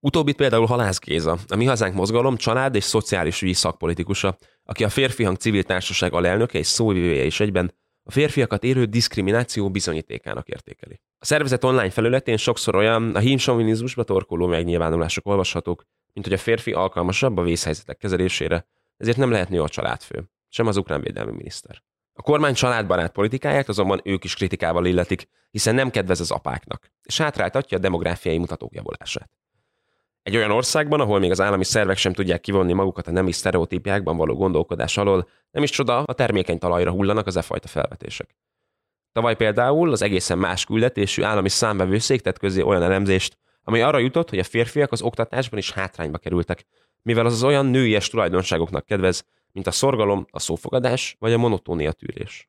Utóbbit 0.00 0.36
például 0.36 0.66
Halász 0.66 0.98
Géza, 0.98 1.38
a 1.48 1.56
Mi 1.56 1.64
Hazánk 1.64 1.94
mozgalom 1.94 2.36
család 2.36 2.74
és 2.74 2.84
szociális 2.84 3.42
ügyi 3.42 3.52
szakpolitikusa, 3.52 4.36
aki 4.64 4.84
a 4.84 4.88
Férfi 4.88 5.24
Hang 5.24 5.36
civil 5.36 5.62
társaság 5.62 6.12
alelnöke 6.12 6.58
és 6.58 6.66
szóvivője 6.66 7.24
is 7.24 7.40
egyben, 7.40 7.72
a 8.08 8.10
férfiakat 8.10 8.64
érő 8.64 8.84
diszkrimináció 8.84 9.70
bizonyítékának 9.70 10.48
értékeli. 10.48 11.00
A 11.18 11.24
szervezet 11.24 11.64
online 11.64 11.90
felületén 11.90 12.36
sokszor 12.36 12.74
olyan 12.74 13.14
a 13.14 13.18
hímsovinizmusba 13.18 14.02
torkoló 14.02 14.46
megnyilvánulások 14.46 15.26
olvashatók, 15.26 15.84
mint 16.12 16.26
hogy 16.26 16.36
a 16.36 16.40
férfi 16.40 16.72
alkalmasabb 16.72 17.36
a 17.36 17.42
vészhelyzetek 17.42 17.96
kezelésére, 17.96 18.66
ezért 18.96 19.16
nem 19.16 19.30
lehetni 19.30 19.56
a 19.56 19.68
családfő, 19.68 20.30
sem 20.48 20.66
az 20.66 20.76
ukrán 20.76 21.00
védelmi 21.00 21.32
miniszter. 21.32 21.82
A 22.12 22.22
kormány 22.22 22.54
családbarát 22.54 23.12
politikáját 23.12 23.68
azonban 23.68 24.00
ők 24.04 24.24
is 24.24 24.34
kritikával 24.34 24.86
illetik, 24.86 25.28
hiszen 25.50 25.74
nem 25.74 25.90
kedvez 25.90 26.20
az 26.20 26.30
apáknak, 26.30 26.90
és 27.02 27.18
hátráltatja 27.18 27.76
a 27.76 27.80
demográfiai 27.80 28.38
mutatók 28.38 28.74
javulását. 28.74 29.30
Egy 30.26 30.36
olyan 30.36 30.50
országban, 30.50 31.00
ahol 31.00 31.18
még 31.18 31.30
az 31.30 31.40
állami 31.40 31.64
szervek 31.64 31.96
sem 31.96 32.12
tudják 32.12 32.40
kivonni 32.40 32.72
magukat 32.72 33.06
a 33.06 33.10
nemi 33.10 33.32
sztereotípiákban 33.32 34.16
való 34.16 34.34
gondolkodás 34.34 34.96
alól, 34.96 35.28
nem 35.50 35.62
is 35.62 35.70
csoda, 35.70 36.02
a 36.02 36.12
termékeny 36.12 36.58
talajra 36.58 36.90
hullanak 36.90 37.26
az 37.26 37.36
e 37.36 37.42
fajta 37.42 37.68
felvetések. 37.68 38.36
Tavaly 39.12 39.36
például 39.36 39.92
az 39.92 40.02
egészen 40.02 40.38
más 40.38 40.64
küldetésű 40.64 41.22
állami 41.22 41.48
számvevőszék 41.48 42.20
tett 42.20 42.38
közé 42.38 42.60
olyan 42.60 42.82
elemzést, 42.82 43.38
ami 43.62 43.80
arra 43.80 43.98
jutott, 43.98 44.30
hogy 44.30 44.38
a 44.38 44.44
férfiak 44.44 44.92
az 44.92 45.02
oktatásban 45.02 45.58
is 45.58 45.72
hátrányba 45.72 46.18
kerültek, 46.18 46.66
mivel 47.02 47.26
az 47.26 47.32
az 47.32 47.44
olyan 47.44 47.66
nőies 47.66 48.08
tulajdonságoknak 48.08 48.86
kedvez, 48.86 49.24
mint 49.52 49.66
a 49.66 49.70
szorgalom, 49.70 50.26
a 50.30 50.38
szófogadás 50.38 51.16
vagy 51.18 51.32
a 51.32 51.38
monotónia 51.38 51.92
tűrés. 51.92 52.48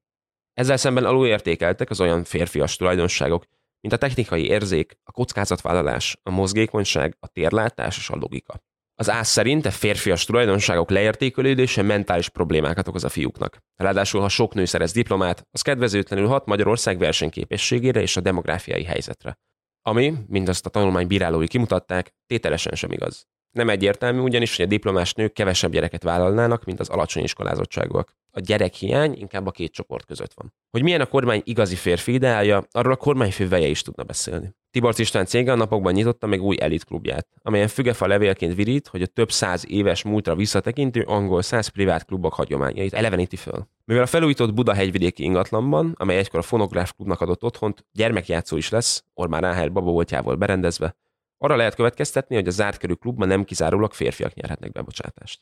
Ezzel 0.54 0.78
szemben 0.78 1.06
alulértékeltek 1.06 1.90
az 1.90 2.02
olyan 2.02 2.24
férfias 2.24 2.76
tulajdonságok, 2.76 3.44
mint 3.88 4.02
a 4.02 4.08
technikai 4.08 4.46
érzék, 4.46 4.98
a 5.04 5.12
kockázatvállalás, 5.12 6.18
a 6.24 6.30
mozgékonyság, 6.30 7.18
a 7.20 7.28
térlátás 7.28 7.98
és 7.98 8.10
a 8.10 8.16
logika. 8.16 8.62
Az 8.96 9.10
ász 9.10 9.30
szerint 9.30 9.66
a 9.66 9.72
férfias 9.72 10.26
tulajdonságok 10.26 10.90
leértékelődése 10.90 11.82
mentális 11.82 12.30
problémákat 12.30 12.88
okoz 12.88 13.04
a 13.04 13.10
fiúknak. 13.10 13.58
Ráadásul, 13.76 14.22
ha 14.22 14.30
sok 14.30 14.54
nő 14.54 14.66
szerez 14.66 14.92
diplomát, 14.92 15.48
az 15.52 15.62
kedvezőtlenül 15.62 16.28
hat 16.28 16.46
Magyarország 16.46 16.98
versenyképességére 16.98 18.02
és 18.02 18.18
a 18.18 18.22
demográfiai 18.22 18.84
helyzetre. 18.84 19.40
Ami, 19.82 20.14
mindazt 20.28 20.66
a 20.66 20.70
tanulmány 20.70 21.08
bírálói 21.08 21.48
kimutatták, 21.48 22.12
tételesen 22.26 22.76
sem 22.76 22.92
igaz. 22.92 23.28
Nem 23.58 23.70
egyértelmű 23.70 24.20
ugyanis, 24.20 24.56
hogy 24.56 24.66
a 24.66 24.68
diplomás 24.68 25.14
nők 25.14 25.34
kevesebb 25.34 25.72
gyereket 25.72 26.04
vállalnának, 26.04 26.66
mint 26.66 26.80
az 26.80 26.90
alacsony 26.90 27.24
iskolázottságúak. 27.24 28.16
A 28.32 28.40
gyerekhiány 28.40 29.14
inkább 29.18 29.48
a 29.48 29.52
két 29.52 29.72
csoport 29.72 30.06
között 30.06 30.34
van. 30.34 30.54
Hogy 30.72 30.84
milyen 30.84 31.02
a 31.02 31.06
kormány 31.06 31.42
igazi 31.44 31.76
férfi 31.76 32.14
ideája, 32.14 32.64
arról 32.72 32.92
a 32.92 32.96
kormányfő 32.96 33.48
veje 33.48 33.68
is 33.68 33.82
tudna 33.82 34.04
beszélni. 34.04 34.56
Tibor 34.72 34.94
István 34.98 35.26
cége 35.26 35.52
a 35.52 35.56
napokban 35.56 35.94
nyitotta 35.94 36.28
meg 36.28 36.42
új 36.42 36.58
elitklubját, 36.60 37.28
amelyen 37.42 37.68
fügefa 37.68 38.08
levélként 38.08 38.56
virít, 38.56 38.88
hogy 38.88 39.02
a 39.02 39.06
több 39.06 39.32
száz 39.32 39.66
éves 39.68 40.04
múltra 40.04 40.36
visszatekintő 40.36 41.02
angol 41.02 41.42
száz 41.42 41.68
privát 41.68 42.06
klubok 42.06 42.34
hagyományait 42.34 42.94
eleveníti 42.94 43.36
föl. 43.36 43.68
Mivel 43.86 44.04
a 44.04 44.08
felújított 44.08 44.54
Buda 44.54 44.74
hegyvidéki 44.74 45.24
ingatlanban, 45.24 45.96
amely 45.98 46.18
egykor 46.18 46.40
a 46.40 46.44
fonográf 46.44 46.94
klubnak 46.96 47.22
adott 47.22 47.44
otthont, 47.44 47.86
gyermekjátszó 47.92 48.58
is 48.58 48.70
lesz, 48.70 49.04
Orbán 49.14 49.42
Ráhely 49.42 49.68
baba 49.68 49.92
voltjával 49.92 50.36
berendezve, 50.36 50.96
arra 51.38 51.56
lehet 51.56 51.76
következtetni, 51.76 52.36
hogy 52.36 52.48
a 52.48 52.52
zárt 52.52 52.78
körű 52.78 52.94
klubban 52.94 53.28
nem 53.28 53.44
kizárólag 53.44 53.94
férfiak 53.94 54.34
nyerhetnek 54.34 54.72
bebocsátást. 54.72 55.42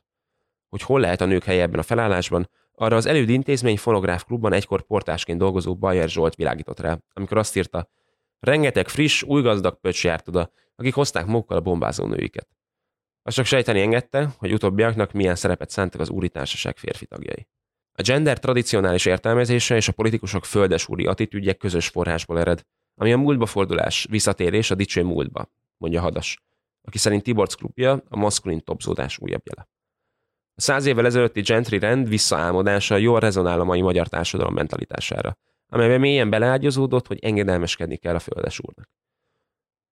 Hogy 0.69 0.81
hol 0.81 0.99
lehet 0.99 1.21
a 1.21 1.25
nők 1.25 1.43
helye 1.43 1.61
ebben 1.61 1.79
a 1.79 1.83
felállásban, 1.83 2.49
arra 2.75 2.95
az 2.95 3.05
előd 3.05 3.29
intézmény 3.29 3.77
fonográf 3.77 4.23
klubban 4.23 4.53
egykor 4.53 4.81
portásként 4.81 5.39
dolgozó 5.39 5.75
Bayer 5.75 6.09
Zsolt 6.09 6.35
világított 6.35 6.79
rá, 6.79 6.97
amikor 7.13 7.37
azt 7.37 7.55
írta, 7.55 7.89
rengeteg 8.39 8.87
friss, 8.87 9.23
új 9.23 9.41
gazdag 9.41 9.79
pöcs 9.79 10.03
járt 10.03 10.27
oda, 10.27 10.51
akik 10.75 10.93
hozták 10.93 11.25
magukkal 11.25 11.57
a 11.57 11.61
bombázó 11.61 12.05
nőiket. 12.05 12.47
Azt 13.23 13.35
csak 13.35 13.45
sejteni 13.45 13.81
engedte, 13.81 14.29
hogy 14.37 14.53
utóbbiaknak 14.53 15.11
milyen 15.11 15.35
szerepet 15.35 15.69
szántak 15.69 16.01
az 16.01 16.09
úri 16.09 16.29
társaság 16.29 16.77
férfi 16.77 17.05
tagjai. 17.05 17.47
A 17.93 18.01
gender 18.01 18.39
tradicionális 18.39 19.05
értelmezése 19.05 19.75
és 19.75 19.87
a 19.87 19.91
politikusok 19.91 20.45
földesúri 20.45 21.05
attitűdje 21.05 21.53
közös 21.53 21.87
forrásból 21.87 22.39
ered, 22.39 22.61
ami 22.95 23.13
a 23.13 23.17
múltba 23.17 23.45
fordulás, 23.45 24.07
visszatérés 24.09 24.71
a 24.71 24.75
dicső 24.75 25.03
múltba, 25.03 25.49
mondja 25.77 26.01
Hadas, 26.01 26.43
aki 26.81 26.97
szerint 26.97 27.23
Tiborc 27.23 27.53
klubja 27.53 28.03
a 28.09 28.17
maszkulin 28.17 28.63
topzódás 28.63 29.17
újabb 29.17 29.41
jele. 29.43 29.67
A 30.55 30.61
száz 30.61 30.85
évvel 30.85 31.05
ezelőtti 31.05 31.41
gentry 31.41 31.79
rend 31.79 32.09
visszaálmodása 32.09 32.97
jól 32.97 33.19
rezonál 33.19 33.59
a 33.59 33.63
mai 33.63 33.81
magyar 33.81 34.07
társadalom 34.07 34.53
mentalitására, 34.53 35.37
amelyben 35.67 35.99
mélyen 35.99 36.29
beleágyazódott, 36.29 37.07
hogy 37.07 37.19
engedelmeskedni 37.19 37.97
kell 37.97 38.15
a 38.15 38.19
földes 38.19 38.59
úrnak. 38.59 38.89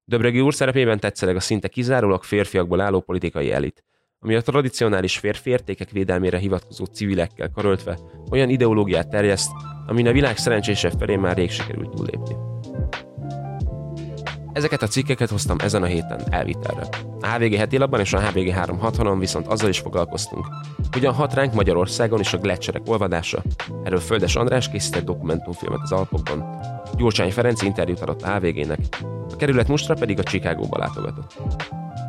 Döbrögi 0.06 0.40
úr 0.40 0.54
szerepében 0.54 1.00
tetszeleg 1.00 1.36
a 1.36 1.40
szinte 1.40 1.68
kizárólag 1.68 2.24
férfiakból 2.24 2.82
álló 2.82 3.02
politikai 3.02 3.52
elit, 3.52 3.84
ami 4.20 4.36
a 4.36 4.42
tradicionális 4.42 5.18
férfi 5.18 5.50
értékek 5.50 5.90
védelmére 5.90 6.38
hivatkozó 6.38 6.86
civilekkel 6.86 7.50
karöltve 7.50 8.00
olyan 8.32 8.50
ideológiát 8.50 9.10
terjeszt, 9.10 9.52
amin 9.88 10.08
a 10.08 10.12
világ 10.12 10.38
szerencsésebb 10.38 11.00
felé 11.00 11.16
már 11.16 11.38
rég 11.38 11.52
sikerült 11.52 11.90
túllépni. 11.90 12.53
Ezeket 14.54 14.82
a 14.82 14.88
cikkeket 14.88 15.30
hoztam 15.30 15.58
ezen 15.60 15.84
a 15.84 15.86
héten 15.86 16.22
elvitelre. 16.30 16.88
A 17.20 17.28
HVG 17.28 17.56
heti 17.56 17.78
labban 17.78 18.00
és 18.00 18.14
a 18.14 18.22
HVG 18.22 18.54
360-on 18.56 19.16
viszont 19.20 19.48
azzal 19.48 19.70
is 19.70 19.80
foglalkoztunk, 19.80 20.46
hogyan 20.92 21.14
hat 21.14 21.34
ránk 21.34 21.54
Magyarországon 21.54 22.20
is 22.20 22.34
a 22.34 22.38
gletszerek 22.38 22.82
olvadása. 22.86 23.42
Erről 23.84 24.00
Földes 24.00 24.36
András 24.36 24.70
készített 24.70 25.06
dokumentumfilmet 25.06 25.80
az 25.82 25.92
Alpokban. 25.92 26.60
Gyurcsány 26.96 27.32
Ferenc 27.32 27.62
interjút 27.62 28.02
adott 28.02 28.22
a 28.22 28.36
HVG-nek, 28.36 28.80
a 29.32 29.36
kerület 29.36 29.68
mustra 29.68 29.94
pedig 29.94 30.20
a 30.20 30.24
Chicagóba 30.24 30.78
látogatott. 30.78 31.34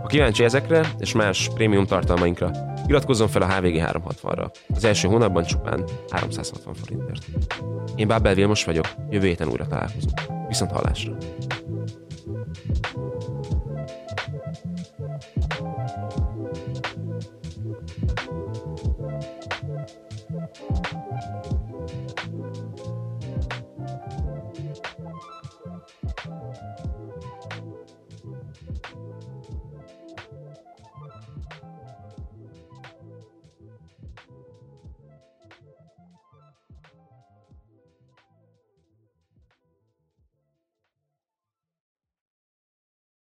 Ha 0.02 0.06
kíváncsi 0.06 0.44
ezekre 0.44 0.86
és 0.98 1.12
más 1.12 1.50
prémium 1.54 1.86
tartalmainkra, 1.86 2.50
iratkozzon 2.86 3.28
fel 3.28 3.42
a 3.42 3.52
HVG 3.52 3.82
360-ra. 3.86 4.50
Az 4.74 4.84
első 4.84 5.08
hónapban 5.08 5.44
csupán 5.44 5.84
360 6.10 6.74
forintért. 6.74 7.24
Én 7.96 8.06
Bábel 8.06 8.34
Vilmos 8.34 8.64
vagyok, 8.64 8.86
jövő 9.10 9.26
héten 9.26 9.48
újra 9.48 9.66
találkozunk. 9.66 10.20
Viszont 10.48 10.70
hallásra! 10.70 11.16